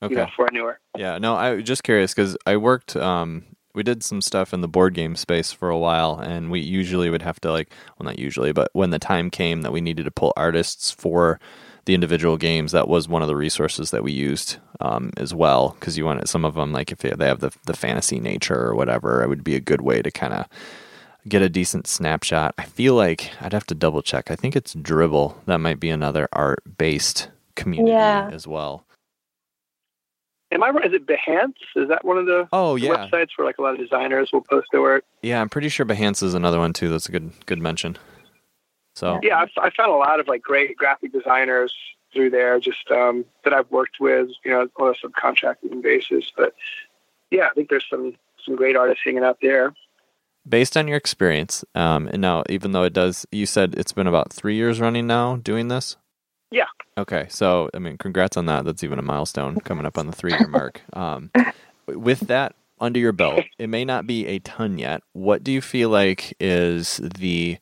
Okay. 0.03 0.13
you 0.15 0.19
know, 0.19 0.27
before 0.27 0.47
I 0.51 0.53
knew 0.55 0.65
her. 0.65 0.79
Yeah, 0.97 1.19
no, 1.19 1.35
I 1.35 1.55
was 1.55 1.65
just 1.65 1.83
curious 1.83 2.15
because 2.15 2.37
I 2.47 2.57
worked. 2.57 2.97
Um, 2.97 3.45
we 3.75 3.83
did 3.83 4.03
some 4.03 4.21
stuff 4.21 4.53
in 4.55 4.61
the 4.61 4.69
board 4.69 4.95
game 4.95 5.15
space 5.17 5.53
for 5.53 5.71
a 5.71 5.79
while, 5.79 6.19
and 6.19 6.51
we 6.51 6.61
usually 6.61 7.11
would 7.11 7.23
have 7.23 7.41
to 7.41 7.53
like, 7.53 7.71
well, 7.99 8.05
not 8.07 8.19
usually, 8.19 8.53
but 8.53 8.71
when 8.73 8.91
the 8.91 8.99
time 8.99 9.31
came 9.31 9.63
that 9.63 9.73
we 9.73 9.81
needed 9.81 10.05
to 10.05 10.11
pull 10.11 10.33
artists 10.37 10.91
for 10.91 11.39
the 11.85 11.95
individual 11.95 12.37
games, 12.37 12.73
that 12.73 12.89
was 12.89 13.09
one 13.09 13.23
of 13.23 13.29
the 13.29 13.37
resources 13.37 13.91
that 13.93 14.03
we 14.03 14.13
used 14.13 14.57
um, 14.81 15.11
as 15.17 15.33
well. 15.35 15.77
Because 15.79 15.97
you 15.97 16.05
want 16.05 16.29
some 16.29 16.45
of 16.45 16.55
them, 16.55 16.73
like 16.73 16.93
if 16.93 16.99
they 16.99 17.27
have 17.27 17.41
the 17.41 17.51
the 17.67 17.77
fantasy 17.77 18.21
nature 18.21 18.59
or 18.61 18.75
whatever, 18.75 19.23
it 19.23 19.29
would 19.29 19.45
be 19.45 19.55
a 19.57 19.61
good 19.61 19.81
way 19.81 20.03
to 20.03 20.11
kind 20.11 20.35
of 20.35 20.47
get 21.29 21.43
a 21.43 21.49
decent 21.49 21.87
snapshot. 21.87 22.55
I 22.59 22.65
feel 22.65 22.95
like 22.95 23.31
I'd 23.41 23.53
have 23.53 23.67
to 23.67 23.75
double 23.75 24.03
check. 24.03 24.31
I 24.31 24.37
think 24.37 24.55
it's 24.57 24.75
Dribbble. 24.75 25.35
That 25.47 25.59
might 25.59 25.79
be 25.81 25.91
another 25.91 26.29
art 26.33 26.63
based 26.79 27.31
community 27.55 27.93
Yeah. 27.93 28.31
as 28.33 28.47
well. 28.47 28.85
Am 30.51 30.63
I 30.63 30.71
right? 30.71 30.87
Is 30.87 30.93
it 30.95 31.07
Behance? 31.07 31.55
Is 31.77 31.89
that 31.89 32.05
one 32.05 32.17
of 32.17 32.27
the 32.27 32.49
Oh 32.53 32.77
yeah, 32.77 33.07
websites 33.07 33.31
where 33.37 33.47
like 33.47 33.59
a 33.59 33.63
lot 33.63 33.75
of 33.75 33.79
designers 33.79 34.31
will 34.33 34.41
post 34.41 34.69
their 34.73 34.81
work? 34.81 35.05
Yeah, 35.23 35.41
I'm 35.41 35.49
pretty 35.49 35.69
sure 35.69 35.85
Behance 35.85 36.23
is 36.23 36.35
another 36.35 36.59
one 36.59 36.73
too. 36.73 36.89
That's 36.89 37.09
a 37.09 37.13
good 37.13 37.33
good 37.47 37.59
mention. 37.61 37.99
So 38.95 39.21
Yeah, 39.23 39.39
I've, 39.41 39.51
I 39.59 39.71
found 39.71 39.91
a 39.93 39.97
lot 39.97 40.21
of 40.21 40.27
like 40.27 40.43
great 40.43 40.77
graphic 40.77 41.13
designers 41.13 41.73
through 42.13 42.31
there, 42.31 42.59
just 42.59 42.91
um, 42.91 43.25
that 43.45 43.53
I've 43.53 43.71
worked 43.71 43.97
with, 44.01 44.31
you 44.45 44.51
know, 44.51 44.67
on 44.81 44.95
a 44.95 45.07
subcontracting 45.07 45.83
basis. 45.83 46.33
But 46.37 46.55
yeah, 47.31 47.47
I 47.47 47.51
think 47.55 47.69
there's 47.69 47.87
some 47.89 48.17
some 48.45 48.57
great 48.57 48.77
artists 48.77 49.03
hanging 49.05 49.25
out 49.25 49.39
there. 49.43 49.75
based 50.49 50.77
on 50.79 50.89
your 50.89 50.97
experience, 50.97 51.63
um, 51.75 52.09
and 52.09 52.23
now 52.23 52.43
even 52.49 52.73
though 52.73 52.85
it 52.85 52.95
does, 52.95 53.27
you 53.31 53.45
said 53.45 53.75
it's 53.77 53.93
been 53.93 54.07
about 54.07 54.33
three 54.33 54.55
years 54.57 54.81
running 54.81 55.07
now 55.07 55.37
doing 55.37 55.69
this. 55.69 55.97
Yeah. 56.51 56.67
Okay, 56.97 57.27
so 57.29 57.71
I 57.75 57.79
mean, 57.79 57.99
congrats 57.99 58.37
on 58.37 58.47
that. 58.47 58.65
That's 58.65 58.85
even 58.85 58.99
a 58.99 59.03
milestone 59.03 59.61
coming 59.65 59.87
up 59.87 59.99
on 59.99 60.07
the 60.07 60.13
three 60.13 60.33
year 60.33 60.49
mark. 60.49 60.83
Um, 60.93 61.31
with 61.87 62.21
that 62.21 62.55
under 62.81 62.99
your 62.99 63.13
belt, 63.13 63.45
it 63.59 63.69
may 63.69 63.85
not 63.85 64.07
be 64.07 64.27
a 64.27 64.39
ton 64.41 64.79
yet. 64.79 65.03
What 65.13 65.45
do 65.45 65.53
you 65.53 65.61
feel 65.61 65.91
like 65.91 66.35
is 66.41 67.01
the 67.19 67.59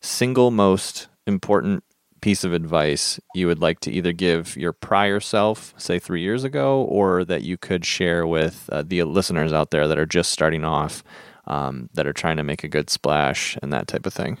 single 0.00 0.50
most 0.50 1.08
important 1.26 1.84
piece 2.20 2.44
of 2.44 2.52
advice 2.52 3.20
you 3.34 3.46
would 3.46 3.60
like 3.60 3.80
to 3.80 3.92
either 3.92 4.12
give 4.12 4.56
your 4.56 4.72
prior 4.72 5.20
self, 5.20 5.74
say 5.76 5.98
three 5.98 6.20
years 6.20 6.44
ago, 6.44 6.82
or 6.82 7.24
that 7.24 7.42
you 7.42 7.56
could 7.56 7.84
share 7.84 8.26
with 8.26 8.68
uh, 8.72 8.82
the 8.84 9.02
listeners 9.04 9.52
out 9.52 9.70
there 9.70 9.86
that 9.86 9.98
are 9.98 10.06
just 10.06 10.30
starting 10.30 10.64
off, 10.64 11.04
um, 11.46 11.88
that 11.94 12.06
are 12.06 12.12
trying 12.12 12.36
to 12.36 12.42
make 12.42 12.64
a 12.64 12.68
good 12.68 12.90
splash 12.90 13.56
and 13.62 13.72
that 13.72 13.86
type 13.86 14.06
of 14.06 14.12
thing? 14.12 14.38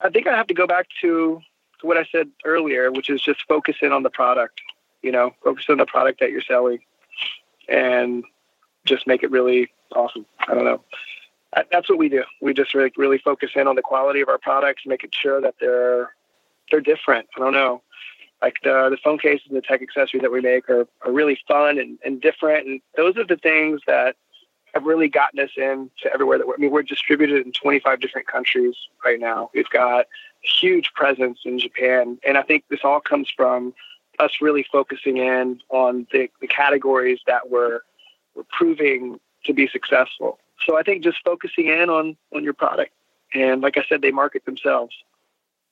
I 0.00 0.10
think 0.10 0.26
I 0.26 0.36
have 0.36 0.46
to 0.48 0.54
go 0.54 0.66
back 0.66 0.86
to, 1.02 1.40
to 1.80 1.86
what 1.86 1.96
I 1.96 2.06
said 2.10 2.28
earlier, 2.44 2.90
which 2.90 3.10
is 3.10 3.20
just 3.20 3.42
focus 3.48 3.76
in 3.82 3.92
on 3.92 4.02
the 4.02 4.10
product. 4.10 4.60
You 5.02 5.12
know, 5.12 5.34
focus 5.42 5.64
on 5.68 5.78
the 5.78 5.86
product 5.86 6.20
that 6.20 6.30
you're 6.30 6.42
selling, 6.42 6.80
and 7.68 8.24
just 8.84 9.06
make 9.06 9.22
it 9.22 9.30
really 9.30 9.70
awesome. 9.94 10.26
I 10.46 10.54
don't 10.54 10.64
know. 10.64 10.82
That's 11.72 11.88
what 11.88 11.98
we 11.98 12.08
do. 12.08 12.22
We 12.40 12.54
just 12.54 12.74
really, 12.74 12.92
really 12.96 13.18
focus 13.18 13.50
in 13.56 13.66
on 13.66 13.74
the 13.74 13.82
quality 13.82 14.20
of 14.20 14.28
our 14.28 14.38
products, 14.38 14.82
making 14.86 15.10
sure 15.12 15.40
that 15.40 15.54
they're 15.60 16.14
they're 16.70 16.80
different. 16.80 17.28
I 17.36 17.40
don't 17.40 17.52
know. 17.52 17.82
Like 18.42 18.58
the 18.62 18.88
the 18.90 18.98
phone 19.02 19.18
cases 19.18 19.46
and 19.48 19.56
the 19.56 19.62
tech 19.62 19.82
accessories 19.82 20.22
that 20.22 20.32
we 20.32 20.40
make 20.40 20.68
are, 20.70 20.86
are 21.04 21.12
really 21.12 21.38
fun 21.48 21.78
and, 21.78 21.98
and 22.04 22.20
different, 22.20 22.66
and 22.66 22.80
those 22.96 23.16
are 23.16 23.24
the 23.24 23.36
things 23.36 23.80
that 23.86 24.16
have 24.74 24.84
really 24.84 25.08
gotten 25.08 25.40
us 25.40 25.50
in 25.56 25.90
to 26.02 26.12
everywhere 26.12 26.38
that 26.38 26.46
we're. 26.46 26.54
I 26.54 26.58
mean, 26.58 26.70
we're 26.70 26.82
distributed 26.82 27.44
in 27.44 27.52
25 27.52 28.00
different 28.00 28.26
countries 28.26 28.74
right 29.04 29.18
now. 29.20 29.50
We've 29.54 29.68
got 29.70 30.00
a 30.00 30.06
huge 30.60 30.92
presence 30.94 31.40
in 31.44 31.58
Japan, 31.58 32.18
and 32.26 32.38
I 32.38 32.42
think 32.42 32.64
this 32.70 32.80
all 32.84 33.00
comes 33.00 33.28
from 33.34 33.74
us 34.18 34.32
really 34.40 34.66
focusing 34.70 35.16
in 35.16 35.60
on 35.70 36.06
the, 36.12 36.28
the 36.40 36.46
categories 36.46 37.20
that 37.26 37.50
were 37.50 37.82
were 38.34 38.44
proving 38.56 39.18
to 39.44 39.52
be 39.52 39.66
successful. 39.68 40.38
So 40.66 40.78
I 40.78 40.82
think 40.82 41.02
just 41.02 41.18
focusing 41.24 41.66
in 41.68 41.88
on 41.88 42.16
on 42.34 42.44
your 42.44 42.52
product, 42.54 42.92
and 43.34 43.60
like 43.60 43.76
I 43.76 43.84
said, 43.88 44.02
they 44.02 44.10
market 44.10 44.44
themselves. 44.44 44.94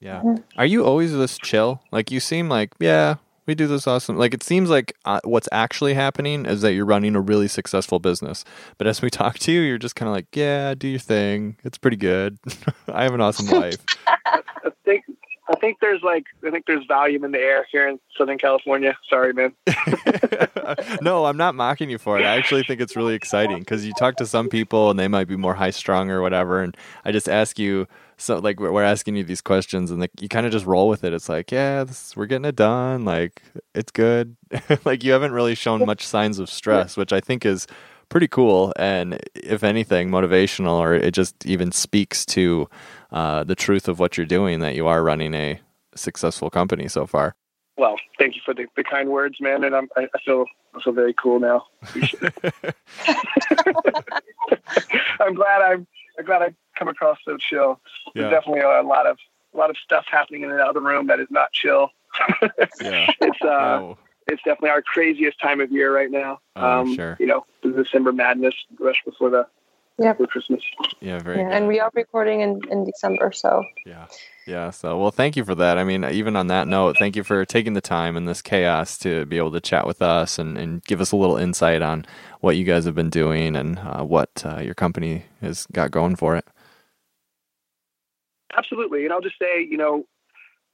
Yeah. 0.01 0.23
Mhm. 0.23 0.43
Are 0.57 0.67
you 0.67 0.85
always 0.85 1.13
this 1.13 1.39
chill? 1.39 1.83
Like 1.91 2.11
you 2.11 2.21
seem 2.21 2.49
like, 2.49 2.71
yeah, 2.79 3.17
we 3.49 3.55
do 3.55 3.67
this 3.67 3.87
awesome. 3.87 4.17
Like 4.17 4.35
it 4.35 4.43
seems 4.43 4.69
like 4.69 4.95
uh, 5.07 5.21
what's 5.25 5.49
actually 5.51 5.95
happening 5.95 6.45
is 6.45 6.61
that 6.61 6.75
you're 6.75 6.85
running 6.85 7.17
a 7.17 7.21
really 7.21 7.49
successful 7.49 7.99
business. 7.99 8.45
But 8.77 8.87
as 8.87 9.03
we 9.03 9.11
talk 9.11 9.39
to 9.41 9.51
you, 9.53 9.63
you're 9.63 9.79
just 9.79 9.97
kind 9.97 10.09
of 10.09 10.15
like, 10.15 10.27
yeah, 10.37 10.75
do 10.75 10.87
your 10.87 11.01
thing. 11.01 11.57
It's 11.65 11.79
pretty 11.79 11.97
good. 11.97 12.39
I 12.89 13.03
have 13.03 13.15
an 13.15 13.21
awesome 13.21 13.47
life. 13.61 13.79
I 14.07 14.43
think 14.85 15.05
I 15.51 15.57
think 15.57 15.79
there's 15.81 16.03
like 16.03 16.27
I 16.47 16.51
think 16.51 16.67
there's 16.67 16.87
Valium 16.87 17.25
in 17.25 17.33
the 17.33 17.39
air 17.39 17.67
here 17.71 17.89
in 17.89 17.99
Southern 18.17 18.39
California. 18.39 18.97
Sorry, 19.09 19.33
man. 19.33 19.55
no, 21.01 21.25
I'm 21.25 21.37
not 21.37 21.55
mocking 21.55 21.89
you 21.89 21.99
for 21.99 22.19
it. 22.19 22.25
I 22.25 22.37
actually 22.37 22.65
think 22.65 22.81
it's 22.81 22.97
really 22.97 23.15
exciting 23.15 23.61
because 23.61 23.87
you 23.87 23.93
talk 23.95 24.17
to 24.17 24.27
some 24.27 24.49
people 24.49 24.91
and 24.91 24.99
they 24.99 25.09
might 25.09 25.27
be 25.27 25.37
more 25.37 25.55
high 25.55 25.71
strung 25.71 26.11
or 26.11 26.21
whatever, 26.21 26.63
and 26.63 26.77
I 27.05 27.13
just 27.13 27.29
ask 27.29 27.59
you. 27.59 27.87
So 28.21 28.39
like 28.39 28.59
we're 28.59 28.83
asking 28.83 29.15
you 29.15 29.23
these 29.23 29.41
questions 29.41 29.93
and 29.93 30.01
like 30.01 30.11
you 30.21 30.29
kind 30.29 30.45
of 30.45 30.51
just 30.51 30.67
roll 30.67 30.89
with 30.89 31.05
it. 31.05 31.13
It's 31.13 31.29
like, 31.29 31.53
yeah, 31.53 31.85
this, 31.85 32.17
we're 32.17 32.27
getting 32.27 32.47
it 32.47 32.57
done. 32.57 33.05
Like 33.05 33.43
it's 33.77 33.93
good. 33.93 34.37
like 34.85 35.05
you 35.05 35.13
haven't 35.13 35.31
really 35.31 35.55
shown 35.55 35.87
much 35.87 36.05
signs 36.05 36.41
of 36.41 36.51
stress, 36.51 36.97
which 36.97 37.13
I 37.13 37.21
think 37.21 37.47
is 37.47 37.69
pretty 38.09 38.29
cool 38.29 38.73
and 38.77 39.19
if 39.35 39.63
anything 39.63 40.11
motivational 40.11 40.79
or 40.79 40.95
it 40.95 41.13
just 41.13 41.45
even 41.47 41.71
speaks 41.71 42.25
to 42.25 42.69
uh, 43.13 43.45
the 43.45 43.55
truth 43.55 43.89
of 43.89 43.99
what 43.99 44.17
you're 44.17 44.27
doing 44.27 44.61
that 44.61 44.75
you 44.75 44.87
are 44.87 45.03
running 45.03 45.35
a 45.35 45.61
successful 45.95 46.51
company 46.51 46.89
so 46.89 47.07
far. 47.07 47.35
Well 47.77 47.97
thank 48.19 48.35
you 48.35 48.41
for 48.45 48.55
the, 48.55 48.67
the 48.77 48.85
kind 48.85 49.11
words 49.11 49.41
man 49.41 49.65
and 49.65 49.75
I'm, 49.75 49.89
I, 49.97 50.09
I 50.15 50.19
feel 50.25 50.47
I 50.75 50.83
feel 50.83 50.93
very 50.93 51.15
cool 51.15 51.41
now. 51.41 51.67
I'm 55.21 55.35
glad 55.35 55.63
I'm, 55.63 55.87
I'm 56.19 56.25
glad 56.25 56.43
I 56.43 56.55
come 56.79 56.89
across 56.89 57.19
so 57.25 57.37
chill. 57.37 57.81
Yeah. 58.15 58.23
there's 58.23 58.33
definitely 58.33 58.61
a, 58.63 58.83
lot 58.83 59.07
of 59.07 59.19
a 59.55 59.57
lot 59.57 59.71
of 59.71 59.77
stuff 59.83 60.05
happening 60.11 60.43
in 60.43 60.51
the 60.51 60.65
other 60.65 60.81
room 60.81 61.07
that 61.09 61.21
is 61.21 61.29
not 61.31 61.53
chill. 61.53 61.91
Yeah. 62.81 63.11
it's 63.21 63.43
uh 63.43 63.81
oh 63.81 63.99
it's 64.29 64.43
definitely 64.43 64.71
our 64.71 64.83
craziest 64.83 65.41
time 65.41 65.61
of 65.61 65.73
year 65.73 65.95
right 65.95 66.11
now. 66.11 66.41
Oh, 66.57 66.81
um, 66.81 66.95
sure. 66.95 67.17
You 67.19 67.27
know, 67.27 67.47
the 67.63 67.71
December 67.71 68.13
madness, 68.13 68.55
rush 68.79 69.03
before 69.05 69.31
the 69.31 69.47
yeah. 69.99 70.13
for 70.13 70.27
Christmas. 70.27 70.63
Yeah, 71.01 71.19
very. 71.19 71.39
Yeah, 71.39 71.51
and 71.51 71.67
we 71.67 71.81
are 71.81 71.91
recording 71.95 72.41
in, 72.41 72.61
in 72.71 72.85
December, 72.85 73.33
so. 73.33 73.65
Yeah, 73.85 74.07
yeah. 74.47 74.71
So, 74.71 74.99
well, 74.99 75.11
thank 75.11 75.37
you 75.37 75.45
for 75.45 75.55
that. 75.57 75.79
I 75.79 75.85
mean, 75.85 76.05
even 76.05 76.37
on 76.37 76.47
that 76.49 76.69
note, 76.69 76.97
thank 76.99 77.17
you 77.17 77.25
for 77.25 77.45
taking 77.45 77.73
the 77.73 77.81
time 77.81 78.17
in 78.17 78.25
this 78.25 78.43
chaos 78.43 78.97
to 78.99 79.27
be 79.27 79.39
able 79.39 79.53
to 79.53 79.61
chat 79.61 79.87
with 79.87 80.01
us 80.01 80.39
and, 80.39 80.57
and 80.57 80.85
give 80.85 81.01
us 81.01 81.13
a 81.13 81.17
little 81.17 81.37
insight 81.37 81.83
on 81.83 82.05
what 82.41 82.57
you 82.57 82.65
guys 82.65 82.85
have 82.85 82.95
been 82.95 83.11
doing 83.11 83.57
and 83.57 83.79
uh, 83.79 84.05
what 84.05 84.45
uh, 84.45 84.61
your 84.61 84.75
company 84.75 85.25
has 85.41 85.67
got 85.73 85.91
going 85.91 86.17
for 86.17 86.37
it. 86.37 86.47
Absolutely, 88.57 89.05
and 89.05 89.13
I'll 89.13 89.21
just 89.21 89.39
say, 89.39 89.63
you 89.63 89.77
know, 89.77 90.07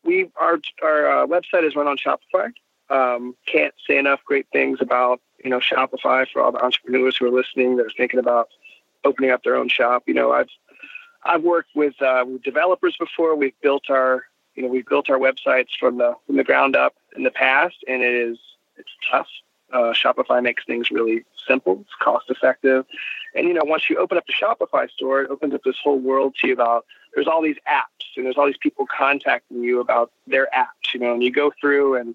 we 0.04 0.30
our 0.36 0.58
our 0.82 1.22
uh, 1.22 1.26
website 1.26 1.66
is 1.66 1.74
run 1.74 1.86
on 1.86 1.96
Shopify. 1.96 2.52
Um, 2.90 3.34
can't 3.46 3.74
say 3.86 3.96
enough 3.96 4.20
great 4.24 4.46
things 4.52 4.78
about 4.80 5.20
you 5.42 5.50
know 5.50 5.58
Shopify 5.58 6.26
for 6.30 6.42
all 6.42 6.52
the 6.52 6.62
entrepreneurs 6.62 7.16
who 7.16 7.26
are 7.26 7.30
listening 7.30 7.76
that 7.76 7.86
are 7.86 7.92
thinking 7.96 8.20
about 8.20 8.48
opening 9.04 9.30
up 9.30 9.42
their 9.42 9.56
own 9.56 9.68
shop. 9.68 10.04
You 10.06 10.14
know, 10.14 10.32
I've 10.32 10.48
I've 11.24 11.42
worked 11.42 11.70
with, 11.74 12.00
uh, 12.02 12.24
with 12.26 12.42
developers 12.42 12.96
before. 12.98 13.34
We've 13.34 13.58
built 13.62 13.88
our 13.90 14.24
you 14.54 14.62
know 14.62 14.68
we've 14.68 14.86
built 14.86 15.10
our 15.10 15.18
websites 15.18 15.70
from 15.78 15.98
the 15.98 16.14
from 16.26 16.36
the 16.36 16.44
ground 16.44 16.76
up 16.76 16.94
in 17.16 17.22
the 17.22 17.30
past, 17.30 17.76
and 17.88 18.02
it 18.02 18.14
is 18.14 18.38
it's 18.76 18.90
tough. 19.10 19.28
Uh, 19.72 19.92
Shopify 19.92 20.42
makes 20.42 20.64
things 20.64 20.90
really 20.90 21.24
simple. 21.48 21.78
It's 21.80 21.90
cost 22.00 22.30
effective, 22.30 22.84
and 23.34 23.46
you 23.48 23.54
know 23.54 23.64
once 23.64 23.88
you 23.88 23.98
open 23.98 24.18
up 24.18 24.24
the 24.26 24.32
Shopify 24.32 24.90
store, 24.90 25.22
it 25.22 25.30
opens 25.30 25.54
up 25.54 25.62
this 25.64 25.78
whole 25.82 25.98
world 25.98 26.34
to 26.40 26.48
you 26.48 26.52
about 26.52 26.84
there's 27.14 27.26
all 27.26 27.42
these 27.42 27.56
apps 27.68 28.16
and 28.16 28.26
there's 28.26 28.36
all 28.36 28.46
these 28.46 28.56
people 28.56 28.86
contacting 28.86 29.62
you 29.62 29.80
about 29.80 30.12
their 30.26 30.48
apps. 30.56 30.92
You 30.92 31.00
know, 31.00 31.14
and 31.14 31.22
you 31.22 31.32
go 31.32 31.52
through 31.60 31.96
and 31.96 32.14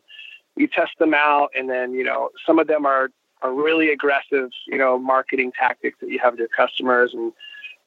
you 0.59 0.67
test 0.67 0.91
them 0.99 1.13
out, 1.13 1.49
and 1.55 1.69
then 1.69 1.93
you 1.93 2.03
know 2.03 2.29
some 2.45 2.59
of 2.59 2.67
them 2.67 2.85
are 2.85 3.09
are 3.41 3.53
really 3.53 3.89
aggressive, 3.91 4.49
you 4.67 4.77
know, 4.77 4.99
marketing 4.99 5.53
tactics 5.57 5.97
that 6.01 6.09
you 6.09 6.19
have 6.19 6.33
with 6.33 6.39
your 6.39 6.49
customers. 6.49 7.13
And 7.13 7.31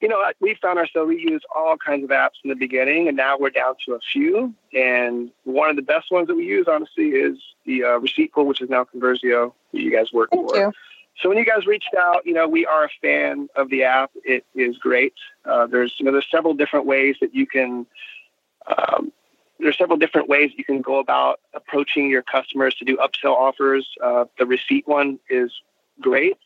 you 0.01 0.09
know, 0.09 0.21
we 0.41 0.57
found 0.61 0.79
ourselves 0.79 1.09
we 1.09 1.21
use 1.21 1.43
all 1.55 1.77
kinds 1.77 2.03
of 2.03 2.11
apps 2.11 2.41
in 2.43 2.49
the 2.51 2.57
beginning, 2.57 3.07
and 3.07 3.17
now 3.17 3.37
we're 3.39 3.51
down 3.51 3.75
to 3.87 3.93
a 3.93 4.01
few. 4.01 4.55
And 4.73 5.31
one 5.45 5.69
of 5.69 5.77
the 5.77 5.83
best 5.83 6.11
ones 6.11 6.27
that 6.29 6.35
we 6.35 6.45
use, 6.45 6.67
honestly, 6.69 7.11
is 7.11 7.39
the 7.67 7.85
uh, 7.85 8.01
Receiptful, 8.01 8.47
which 8.47 8.61
is 8.61 8.71
now 8.71 8.85
Conversio, 8.85 9.53
that 9.73 9.81
you 9.81 9.93
guys 9.93 10.13
work 10.13 10.31
Thank 10.31 10.49
for. 10.49 10.57
You. 10.57 10.73
So 11.21 11.29
when 11.29 11.39
you 11.39 11.45
guys 11.45 11.67
reached 11.67 11.95
out, 11.97 12.27
you 12.27 12.33
know, 12.33 12.49
we 12.49 12.65
are 12.65 12.85
a 12.85 12.91
fan 13.03 13.49
of 13.55 13.69
the 13.69 13.85
app. 13.85 14.11
It 14.25 14.45
is 14.55 14.79
great. 14.79 15.13
Uh, 15.45 15.67
there's 15.67 15.95
you 15.99 16.07
know 16.07 16.13
there's 16.13 16.31
several 16.31 16.55
different 16.55 16.87
ways 16.87 17.17
that 17.21 17.35
you 17.35 17.47
can 17.47 17.87
um, 18.67 19.13
there's 19.63 19.79
several 19.79 19.97
different 19.97 20.29
ways 20.29 20.51
you 20.57 20.65
can 20.65 20.83
go 20.83 20.99
about 20.99 21.41
approaching 21.55 22.11
your 22.11 22.23
customers 22.23 22.75
to 22.75 22.85
do 22.85 22.97
upsell 22.97 23.35
offers. 23.35 23.89
Uh, 24.03 24.25
the 24.39 24.45
receipt 24.45 24.87
one 24.87 25.19
is 25.31 25.53
great, 26.01 26.39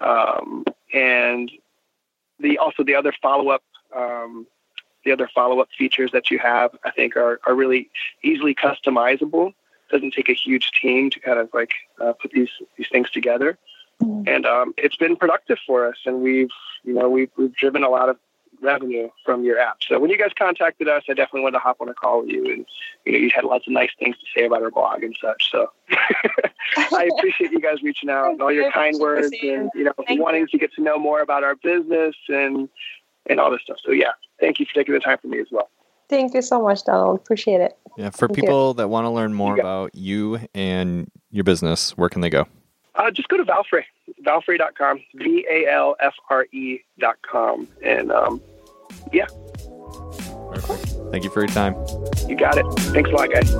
um, 0.00 0.64
and 0.92 1.50
the 2.38 2.58
also 2.58 2.84
the 2.84 2.94
other 2.94 3.12
follow 3.22 3.48
up 3.48 3.62
um, 3.96 4.46
the 5.04 5.12
other 5.12 5.28
follow 5.34 5.60
up 5.60 5.68
features 5.76 6.10
that 6.12 6.30
you 6.30 6.38
have, 6.38 6.70
I 6.84 6.90
think, 6.90 7.16
are 7.16 7.40
are 7.46 7.54
really 7.54 7.90
easily 8.22 8.54
customizable. 8.54 9.48
It 9.48 9.92
doesn't 9.92 10.12
take 10.12 10.28
a 10.28 10.34
huge 10.34 10.70
team 10.80 11.10
to 11.10 11.20
kind 11.20 11.38
of 11.38 11.48
like 11.54 11.72
uh, 12.00 12.12
put 12.12 12.32
these 12.32 12.50
these 12.76 12.88
things 12.92 13.10
together, 13.10 13.58
mm-hmm. 14.02 14.28
and 14.28 14.46
um, 14.46 14.74
it's 14.76 14.96
been 14.96 15.16
productive 15.16 15.58
for 15.66 15.88
us. 15.88 15.96
And 16.04 16.20
we've 16.20 16.50
you 16.84 16.92
know 16.92 17.08
we've 17.08 17.30
we've 17.36 17.54
driven 17.54 17.82
a 17.82 17.88
lot 17.88 18.10
of 18.10 18.18
revenue 18.62 19.08
from 19.24 19.44
your 19.44 19.58
app. 19.58 19.78
So 19.86 19.98
when 19.98 20.10
you 20.10 20.18
guys 20.18 20.30
contacted 20.38 20.88
us, 20.88 21.04
I 21.08 21.14
definitely 21.14 21.42
wanted 21.42 21.58
to 21.58 21.60
hop 21.60 21.80
on 21.80 21.88
a 21.88 21.94
call 21.94 22.22
with 22.22 22.30
you, 22.30 22.50
and 22.50 22.66
you 23.04 23.12
know 23.12 23.18
you 23.18 23.30
had 23.34 23.44
lots 23.44 23.66
of 23.66 23.72
nice 23.72 23.90
things 23.98 24.16
to 24.18 24.26
say 24.34 24.46
about 24.46 24.62
our 24.62 24.70
blog 24.70 25.02
and 25.02 25.16
such. 25.20 25.50
So 25.50 25.70
I 26.76 27.10
appreciate 27.16 27.52
you 27.52 27.60
guys 27.60 27.82
reaching 27.82 28.10
out 28.10 28.30
and 28.30 28.42
all 28.42 28.52
your 28.52 28.70
kind 28.70 28.98
words, 28.98 29.32
and 29.42 29.70
you 29.74 29.84
know 29.84 29.92
thank 30.06 30.20
wanting 30.20 30.42
you. 30.42 30.46
to 30.48 30.58
get 30.58 30.72
to 30.74 30.82
know 30.82 30.98
more 30.98 31.20
about 31.20 31.44
our 31.44 31.56
business 31.56 32.14
and 32.28 32.68
and 33.26 33.40
all 33.40 33.50
this 33.50 33.62
stuff. 33.62 33.78
So 33.84 33.92
yeah, 33.92 34.12
thank 34.40 34.58
you 34.58 34.66
for 34.66 34.74
taking 34.74 34.94
the 34.94 35.00
time 35.00 35.18
for 35.18 35.28
me 35.28 35.40
as 35.40 35.48
well. 35.50 35.68
Thank 36.08 36.34
you 36.34 36.42
so 36.42 36.60
much, 36.62 36.84
Donald. 36.84 37.20
Appreciate 37.20 37.60
it. 37.60 37.78
Yeah, 37.96 38.10
for 38.10 38.28
thank 38.28 38.40
people 38.40 38.68
you. 38.68 38.74
that 38.74 38.88
want 38.88 39.06
to 39.06 39.10
learn 39.10 39.34
more 39.34 39.56
you 39.56 39.60
about 39.60 39.94
you 39.94 40.40
and 40.54 41.10
your 41.30 41.44
business, 41.44 41.96
where 41.96 42.08
can 42.08 42.20
they 42.20 42.30
go? 42.30 42.46
Uh, 42.94 43.10
just 43.10 43.28
go 43.28 43.38
to 43.38 43.44
Valfré, 43.44 43.84
valfre.com, 44.22 45.00
V 45.14 45.46
A 45.50 45.66
L 45.70 45.96
F 46.00 46.14
R 46.28 46.46
E.com. 46.52 47.68
And 47.82 48.12
um, 48.12 48.40
yeah. 49.12 49.26
Perfect. 50.54 50.96
Thank 51.10 51.24
you 51.24 51.30
for 51.30 51.40
your 51.40 51.48
time. 51.48 51.74
You 52.28 52.36
got 52.36 52.58
it. 52.58 52.64
Thanks 52.92 53.10
a 53.10 53.14
lot, 53.14 53.30
guys. 53.30 53.52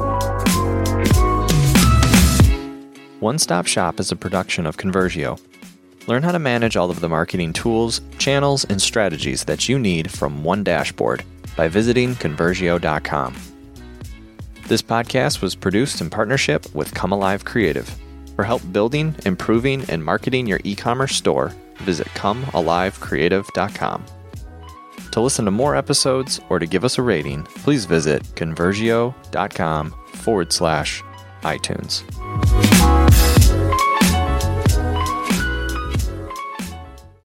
One 3.21 3.39
Stop 3.39 3.67
Shop 3.67 4.01
is 4.01 4.11
a 4.11 4.17
production 4.17 4.67
of 4.67 4.77
Conversio. 4.77 5.41
Learn 6.09 6.23
how 6.25 6.33
to 6.33 6.39
manage 6.39 6.77
all 6.77 6.91
of 6.91 7.01
the 7.01 7.09
marketing 7.09 7.53
tools, 7.53 8.01
channels, 8.19 8.65
and 8.65 8.83
strategies 8.83 9.45
that 9.45 9.69
you 9.69 9.79
need 9.79 10.11
from 10.11 10.43
one 10.43 10.65
dashboard 10.65 11.25
by 11.57 11.69
visiting 11.69 12.15
conversio.com. 12.17 13.37
This 14.67 14.83
podcast 14.83 15.43
was 15.43 15.55
produced 15.55 16.01
in 16.01 16.11
partnership 16.11 16.75
with 16.75 16.95
Come 16.95 17.13
Alive 17.13 17.45
Creative. 17.45 17.89
For 18.35 18.45
help 18.45 18.63
building, 18.73 19.15
improving, 19.27 19.85
and 19.89 20.05
marketing 20.05 20.47
your 20.47 20.61
e 20.65 20.75
commerce 20.75 21.15
store, 21.15 21.53
visit 21.79 22.07
comealivecreative.com. 22.09 24.05
To 25.13 25.21
listen 25.21 25.45
to 25.45 25.51
more 25.51 25.77
episodes 25.77 26.41
or 26.49 26.59
to 26.59 26.67
give 26.67 26.85
us 26.85 26.99
a 26.99 27.03
rating, 27.03 27.45
please 27.45 27.85
visit 27.85 28.23
conversio.com 28.35 29.95
forward 30.07 30.53
slash 30.53 31.03
iTunes. 31.43 32.03